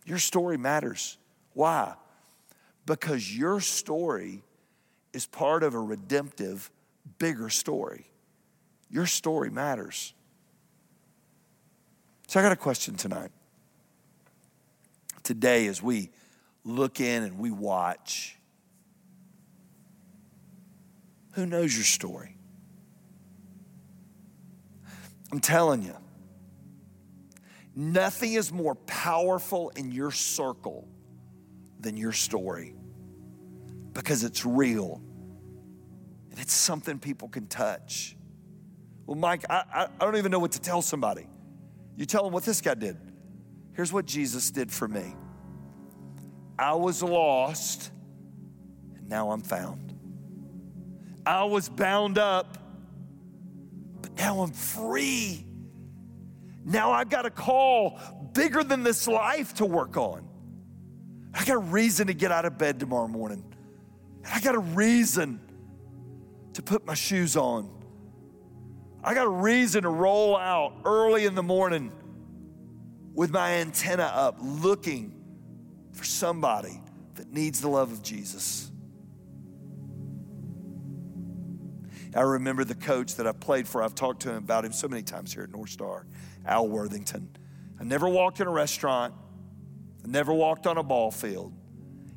Your 0.06 0.20
story 0.20 0.58
matters. 0.58 1.18
Why? 1.54 1.96
Because 2.86 3.36
your 3.36 3.60
story 3.60 4.44
is 5.14 5.26
part 5.26 5.64
of 5.64 5.74
a 5.74 5.80
redemptive, 5.80 6.70
bigger 7.18 7.50
story. 7.50 8.12
Your 8.90 9.06
story 9.06 9.50
matters. 9.50 10.14
So 12.28 12.40
I 12.40 12.44
got 12.44 12.52
a 12.52 12.58
question 12.58 12.96
tonight. 12.96 13.32
Today, 15.24 15.68
as 15.68 15.82
we 15.82 16.10
look 16.64 17.00
in 17.00 17.24
and 17.24 17.40
we 17.40 17.52
watch, 17.52 18.38
who 21.32 21.46
knows 21.46 21.74
your 21.76 21.86
story? 21.86 22.36
I'm 25.32 25.40
telling 25.40 25.84
you, 25.84 25.96
nothing 27.76 28.34
is 28.34 28.52
more 28.52 28.76
powerful 28.76 29.70
in 29.76 29.92
your 29.92 30.12
circle 30.12 30.88
than 31.80 31.96
your 31.96 32.12
story 32.12 32.74
because 33.94 34.24
it's 34.24 34.46
real 34.46 35.02
and 36.32 36.40
it's 36.40 36.54
something 36.54 37.00
people 37.00 37.30
can 37.30 37.48
touch. 37.48 38.17
Well, 39.08 39.18
Mike, 39.18 39.46
I, 39.50 39.88
I, 40.00 40.06
don't 40.06 40.18
even 40.18 40.32
know 40.32 40.40
what 40.40 40.52
to 40.52 40.62
tell 40.62 40.82
somebody. 40.82 41.28
You 41.96 42.06
tell 42.06 42.24
them 42.26 42.34
what 42.34 42.44
this 42.44 42.60
guy 42.60 42.74
did. 42.74 42.98
Here's 43.74 43.94
what 43.94 44.06
Jesus 44.06 44.52
did 44.52 44.70
for 44.72 44.88
me 44.88 45.16
I 46.60 46.74
was 46.74 47.02
lost, 47.02 47.90
and 48.98 49.08
now 49.08 49.32
I'm 49.32 49.42
found. 49.42 49.94
I 51.26 51.46
was 51.46 51.70
bound 51.70 52.18
up, 52.18 52.58
but 54.02 54.16
now 54.18 54.42
I'm 54.42 54.52
free. 54.52 55.46
Now 56.66 56.92
I've 56.92 57.10
got 57.10 57.26
a 57.26 57.30
call 57.30 58.00
bigger 58.34 58.62
than 58.62 58.84
this 58.84 59.08
life 59.08 59.54
to 59.56 59.66
work 59.66 59.96
on. 59.96 60.28
I 61.34 61.46
got 61.46 61.56
a 61.56 61.60
reason 61.60 62.08
to 62.08 62.14
get 62.14 62.32
out 62.32 62.44
of 62.44 62.58
bed 62.58 62.78
tomorrow 62.78 63.08
morning. 63.08 63.54
I 64.30 64.42
got 64.42 64.56
a 64.56 64.60
reason 64.60 65.40
to 66.54 66.62
put 66.62 66.86
my 66.86 66.94
shoes 66.94 67.38
on. 67.38 67.77
I 69.08 69.14
got 69.14 69.26
a 69.26 69.30
reason 69.30 69.84
to 69.84 69.90
roll 69.90 70.36
out 70.36 70.82
early 70.84 71.24
in 71.24 71.34
the 71.34 71.42
morning 71.42 71.94
with 73.14 73.32
my 73.32 73.54
antenna 73.54 74.04
up, 74.04 74.36
looking 74.42 75.14
for 75.94 76.04
somebody 76.04 76.82
that 77.16 77.32
needs 77.32 77.62
the 77.62 77.70
love 77.70 77.94
of 77.94 78.04
Jesus. 78.04 78.70
I 82.14 82.20
remember 82.20 82.66
the 82.66 82.76
coach 82.76 83.16
that 83.16 83.26
I 83.26 83.32
played 83.32 83.66
for. 83.66 83.82
I've 83.82 83.96
talked 83.96 84.24
to 84.24 84.32
him 84.32 84.36
about 84.40 84.66
him 84.66 84.74
so 84.74 84.90
many 84.90 85.04
times 85.04 85.34
here 85.34 85.44
at 85.44 85.52
North 85.52 85.70
Star, 85.70 86.06
Al 86.46 86.68
Worthington. 86.68 87.30
I 87.80 87.86
never 87.86 88.10
walked 88.10 88.42
in 88.42 88.48
a 88.48 88.52
restaurant, 88.52 89.14
I 90.04 90.10
never 90.10 90.34
walked 90.34 90.68
on 90.68 90.78
a 90.78 90.84
ball 90.84 91.12
field. 91.12 91.54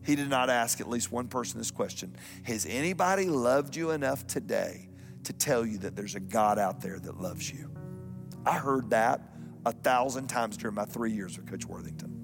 He 0.05 0.17
did 0.17 0.29
not 0.29 0.51
ask 0.51 0.81
at 0.81 0.89
least 0.89 1.13
one 1.13 1.29
person 1.29 1.59
this 1.59 1.71
question 1.71 2.17
Has 2.43 2.67
anybody 2.67 3.27
loved 3.27 3.77
you 3.77 3.93
enough 3.93 4.27
today 4.27 4.90
to 5.25 5.33
tell 5.33 5.65
you 5.67 5.79
that 5.79 5.97
there's 5.97 6.15
a 6.15 6.21
God 6.21 6.59
out 6.59 6.81
there 6.81 6.99
that 6.99 7.21
loves 7.21 7.51
you? 7.51 7.71
I 8.45 8.59
heard 8.59 8.91
that 8.91 9.21
a 9.67 9.73
thousand 9.73 10.29
times 10.29 10.57
during 10.57 10.75
my 10.75 10.85
three 10.85 11.13
years 11.13 11.37
with 11.37 11.47
Coach 11.49 11.67
Worthington. 11.67 12.17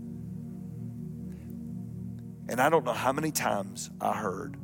And 2.49 2.61
I 2.61 2.69
don't 2.69 2.85
know 2.85 2.93
how 2.93 3.13
many 3.13 3.33
times 3.33 3.91
I 4.01 4.15
heard, 4.15 4.57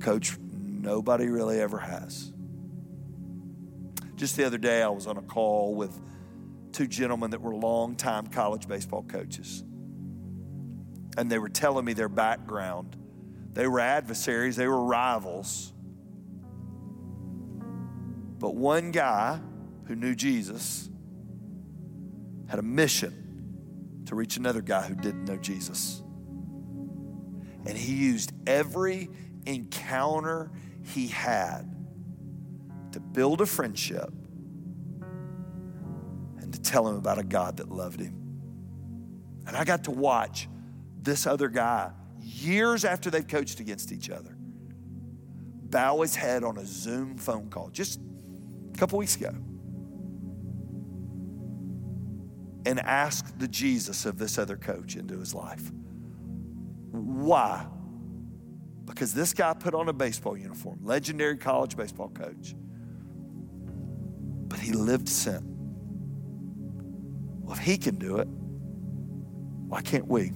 Coach, 0.00 0.36
Nobody 0.86 1.26
really 1.26 1.60
ever 1.60 1.78
has. 1.78 2.32
Just 4.14 4.36
the 4.36 4.44
other 4.44 4.56
day, 4.56 4.82
I 4.82 4.88
was 4.88 5.08
on 5.08 5.16
a 5.16 5.22
call 5.22 5.74
with 5.74 5.98
two 6.70 6.86
gentlemen 6.86 7.30
that 7.32 7.40
were 7.40 7.56
longtime 7.56 8.28
college 8.28 8.68
baseball 8.68 9.02
coaches. 9.02 9.64
And 11.18 11.28
they 11.28 11.40
were 11.40 11.48
telling 11.48 11.84
me 11.84 11.92
their 11.92 12.08
background. 12.08 12.96
They 13.52 13.66
were 13.66 13.80
adversaries, 13.80 14.54
they 14.54 14.68
were 14.68 14.84
rivals. 14.84 15.72
But 18.38 18.54
one 18.54 18.90
guy 18.90 19.40
who 19.84 19.94
knew 19.94 20.14
Jesus 20.14 20.90
had 22.48 22.58
a 22.58 22.62
mission 22.62 24.02
to 24.06 24.14
reach 24.14 24.36
another 24.36 24.60
guy 24.60 24.82
who 24.82 24.94
didn't 24.94 25.24
know 25.24 25.36
Jesus. 25.36 26.02
And 27.66 27.76
he 27.76 27.94
used 27.94 28.32
every 28.46 29.08
encounter 29.46 30.50
he 30.82 31.08
had 31.08 31.74
to 32.92 33.00
build 33.00 33.40
a 33.40 33.46
friendship 33.46 34.12
and 36.40 36.52
to 36.52 36.60
tell 36.60 36.86
him 36.86 36.96
about 36.96 37.18
a 37.18 37.24
God 37.24 37.56
that 37.56 37.70
loved 37.70 38.00
him. 38.00 38.14
And 39.46 39.56
I 39.56 39.64
got 39.64 39.84
to 39.84 39.90
watch 39.90 40.48
this 41.02 41.26
other 41.26 41.48
guy 41.48 41.90
years 42.20 42.84
after 42.84 43.10
they've 43.10 43.26
coached 43.26 43.60
against 43.60 43.92
each 43.92 44.10
other 44.10 44.36
bow 45.70 46.00
his 46.00 46.14
head 46.14 46.44
on 46.44 46.58
a 46.58 46.64
Zoom 46.64 47.16
phone 47.16 47.50
call 47.50 47.68
just 47.70 48.00
a 48.76 48.78
couple 48.78 48.98
weeks 48.98 49.16
ago 49.16 49.34
and 52.66 52.78
ask 52.80 53.38
the 53.38 53.48
Jesus 53.48 54.04
of 54.04 54.18
this 54.18 54.36
other 54.36 54.58
coach 54.58 54.96
into 54.96 55.18
his 55.18 55.32
life. 55.32 55.72
Why? 56.90 57.66
Because 58.84 59.14
this 59.14 59.32
guy 59.32 59.54
put 59.54 59.74
on 59.74 59.88
a 59.88 59.94
baseball 59.94 60.36
uniform, 60.36 60.80
legendary 60.82 61.38
college 61.38 61.74
baseball 61.74 62.10
coach, 62.10 62.54
but 64.48 64.58
he 64.58 64.72
lived 64.72 65.08
sin. 65.08 65.40
Well, 67.40 67.54
if 67.54 67.60
he 67.60 67.78
can 67.78 67.96
do 67.96 68.18
it, 68.18 68.28
why 69.68 69.80
can't 69.80 70.06
we? 70.06 70.32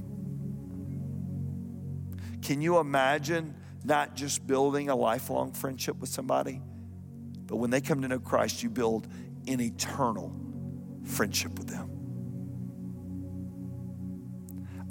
Can 2.41 2.63
you 2.63 2.79
imagine 2.79 3.55
not 3.85 4.17
just 4.17 4.47
building 4.47 4.89
a 4.89 4.97
lifelong 4.97 5.53
friendship 5.53 5.99
with 5.99 6.09
somebody, 6.09 6.63
but 7.51 7.57
when 7.57 7.71
they 7.71 7.81
come 7.81 8.01
to 8.03 8.09
know 8.09 8.21
Christ, 8.21 8.63
you 8.63 8.71
build 8.71 9.09
an 9.49 9.61
eternal 9.61 10.33
friendship 11.03 11.59
with 11.59 11.67
them? 11.67 11.91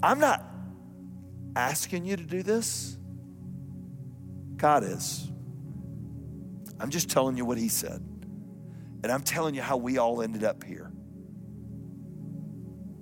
I'm 0.03 0.19
not 0.19 0.45
asking 1.55 2.03
you 2.05 2.17
to 2.17 2.23
do 2.23 2.43
this. 2.43 2.97
God 4.57 4.83
is. 4.83 5.31
I'm 6.81 6.89
just 6.89 7.09
telling 7.09 7.37
you 7.37 7.45
what 7.45 7.57
He 7.57 7.69
said. 7.69 8.03
And 9.03 9.09
I'm 9.09 9.21
telling 9.23 9.55
you 9.55 9.61
how 9.61 9.77
we 9.77 9.97
all 9.97 10.21
ended 10.21 10.43
up 10.43 10.61
here. 10.65 10.91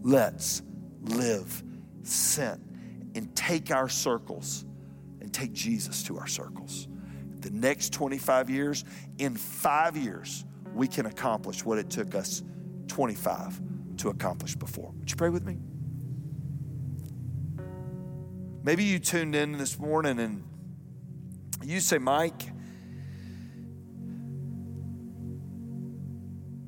Let's 0.03 0.61
live 1.01 1.63
sent 2.03 2.61
and 3.15 3.35
take 3.35 3.71
our 3.71 3.89
circles 3.89 4.65
and 5.19 5.33
take 5.33 5.51
Jesus 5.51 6.03
to 6.03 6.19
our 6.19 6.27
circles. 6.27 6.87
The 7.47 7.53
next 7.53 7.93
25 7.93 8.49
years, 8.49 8.83
in 9.19 9.37
five 9.37 9.95
years, 9.95 10.43
we 10.73 10.85
can 10.85 11.05
accomplish 11.05 11.63
what 11.63 11.77
it 11.77 11.89
took 11.89 12.13
us 12.13 12.43
25 12.89 13.61
to 13.97 14.09
accomplish 14.09 14.53
before. 14.55 14.91
Would 14.99 15.09
you 15.09 15.15
pray 15.15 15.29
with 15.29 15.45
me? 15.45 15.57
Maybe 18.63 18.83
you 18.83 18.99
tuned 18.99 19.33
in 19.33 19.57
this 19.57 19.79
morning 19.79 20.19
and 20.19 20.43
you 21.63 21.79
say, 21.79 21.99
Mike, 21.99 22.51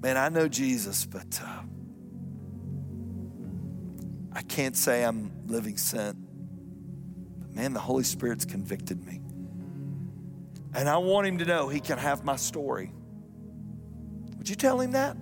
man, 0.02 0.15
I 0.15 0.30
know 0.30 0.48
Jesus, 0.48 1.06
but 1.06 1.42
uh, 1.44 1.62
I 4.32 4.44
can't 4.44 4.78
say 4.78 5.04
I'm 5.04 5.30
living 5.46 5.76
sin. 5.76 6.26
But 7.38 7.54
man, 7.54 7.74
the 7.74 7.82
Holy 7.82 8.06
Spirit's 8.06 8.46
convicted 8.46 9.06
me. 9.06 9.20
And 10.73 10.88
I 10.88 10.97
want 10.97 11.27
him 11.27 11.39
to 11.39 11.45
know 11.45 11.67
he 11.67 11.79
can 11.79 11.97
have 11.97 12.23
my 12.23 12.36
story. 12.36 12.91
Would 14.38 14.49
you 14.49 14.55
tell 14.55 14.79
him 14.79 14.91
that? 14.91 15.17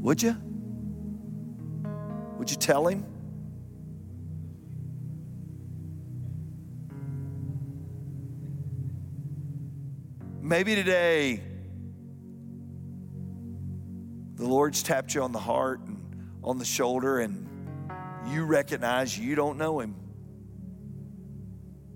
Would 0.00 0.22
you? 0.22 0.36
Would 2.38 2.50
you 2.50 2.56
tell 2.56 2.86
him? 2.86 3.06
Maybe 10.42 10.74
today 10.74 11.40
the 14.34 14.46
Lord's 14.46 14.82
tapped 14.82 15.14
you 15.14 15.22
on 15.22 15.32
the 15.32 15.38
heart 15.38 15.80
and 15.86 15.96
on 16.42 16.58
the 16.58 16.64
shoulder, 16.64 17.20
and 17.20 17.48
you 18.28 18.44
recognize 18.44 19.18
you 19.18 19.34
don't 19.34 19.56
know 19.56 19.80
Him. 19.80 19.94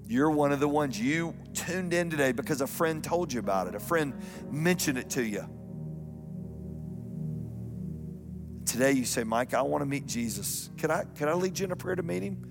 You're 0.09 0.31
one 0.31 0.53
of 0.53 0.61
the 0.61 0.69
ones 0.69 0.99
you 0.99 1.35
tuned 1.53 1.93
in 1.93 2.09
today 2.09 2.33
because 2.33 2.63
a 2.63 2.67
friend 2.67 3.05
told 3.05 3.31
you 3.31 3.41
about 3.41 3.67
it, 3.67 3.75
a 3.75 3.81
friend 3.81 4.15
mentioned 4.51 4.97
it 4.97 5.11
to 5.11 5.23
you. 5.23 5.45
Today 8.65 8.93
you 8.93 9.05
say, 9.05 9.23
Mike, 9.23 9.53
I 9.53 9.61
want 9.61 9.83
to 9.83 9.87
meet 9.87 10.07
Jesus. 10.07 10.71
Could 10.79 10.91
I, 10.91 11.05
could 11.15 11.29
I 11.29 11.35
lead 11.35 11.59
you 11.59 11.67
in 11.67 11.73
a 11.73 11.77
prayer 11.77 11.95
to 11.95 12.03
meet 12.03 12.23
him? 12.23 12.43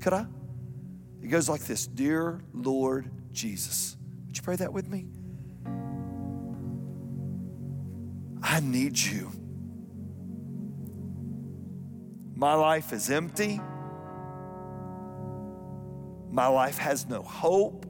Could 0.00 0.12
I? 0.12 0.26
It 1.22 1.28
goes 1.28 1.48
like 1.48 1.62
this 1.62 1.86
Dear 1.86 2.42
Lord 2.52 3.08
Jesus. 3.30 3.96
Would 4.26 4.36
you 4.36 4.42
pray 4.42 4.56
that 4.56 4.72
with 4.72 4.88
me? 4.88 5.06
I 8.42 8.58
need 8.58 8.98
you. 8.98 9.30
My 12.34 12.54
life 12.54 12.92
is 12.92 13.08
empty. 13.08 13.60
My 16.34 16.48
life 16.48 16.78
has 16.78 17.06
no 17.06 17.22
hope. 17.22 17.86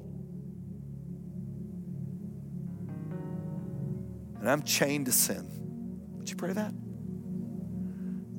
And 4.38 4.50
I'm 4.50 4.62
chained 4.62 5.06
to 5.06 5.12
sin. 5.12 5.48
Would 6.18 6.28
you 6.28 6.36
pray 6.36 6.52
that? 6.52 6.74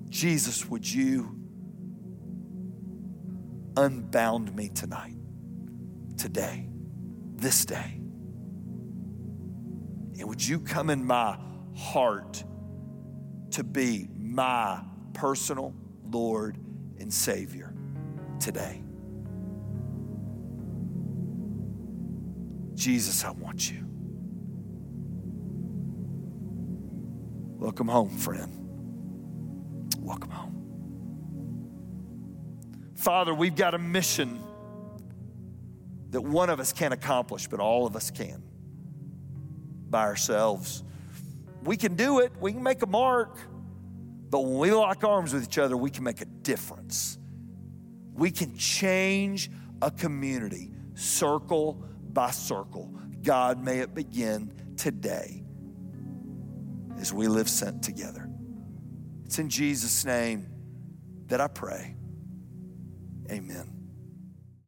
Jesus, 0.10 0.70
would 0.70 0.90
you 0.90 1.36
unbound 3.76 4.56
me 4.56 4.70
tonight, 4.70 5.18
today, 6.18 6.70
this 7.34 7.66
day? 7.66 8.00
And 10.18 10.24
would 10.30 10.48
you 10.48 10.60
come 10.60 10.92
in 10.92 11.04
my 11.04 11.38
heart 11.76 12.44
to 13.52 13.64
be 13.64 14.08
my 14.16 14.84
personal 15.14 15.74
Lord 16.10 16.58
and 17.00 17.12
Savior 17.12 17.74
today. 18.40 18.85
Jesus, 22.76 23.24
I 23.24 23.32
want 23.32 23.72
you. 23.72 23.84
Welcome 27.58 27.88
home, 27.88 28.10
friend. 28.10 28.52
Welcome 30.00 30.30
home. 30.30 30.52
Father, 32.96 33.34
we've 33.34 33.56
got 33.56 33.74
a 33.74 33.80
mission 33.80 34.40
that 36.12 36.22
one 36.22 36.50
of 36.50 36.60
us 36.60 36.74
can't 36.74 36.94
accomplish, 36.94 37.48
but 37.48 37.60
all 37.60 37.86
of 37.88 37.96
us 37.96 38.12
can 38.12 38.44
by 39.90 40.02
ourselves. 40.02 40.84
We 41.64 41.78
can 41.78 41.96
do 41.96 42.20
it, 42.20 42.32
we 42.40 42.52
can 42.52 42.62
make 42.62 42.84
a 42.84 42.88
mark, 42.88 43.38
but 44.30 44.42
when 44.42 44.58
we 44.58 44.72
lock 44.72 45.04
arms 45.04 45.34
with 45.34 45.44
each 45.44 45.58
other, 45.58 45.78
we 45.78 45.90
can 45.90 46.04
make 46.04 46.22
a 46.22 46.26
difference. 46.26 47.18
We 48.14 48.32
can 48.32 48.56
change 48.56 49.50
a 49.82 49.92
community 49.92 50.72
circle 50.94 51.84
by 52.16 52.32
circle. 52.32 52.92
God, 53.22 53.64
may 53.64 53.80
it 53.80 53.94
begin 53.94 54.52
today 54.78 55.44
as 56.98 57.14
we 57.14 57.28
live 57.28 57.48
sent 57.48 57.84
together. 57.84 58.28
It's 59.26 59.38
in 59.38 59.50
Jesus' 59.50 60.04
name 60.06 60.48
that 61.28 61.42
I 61.42 61.48
pray. 61.48 61.96
Amen. 63.30 63.75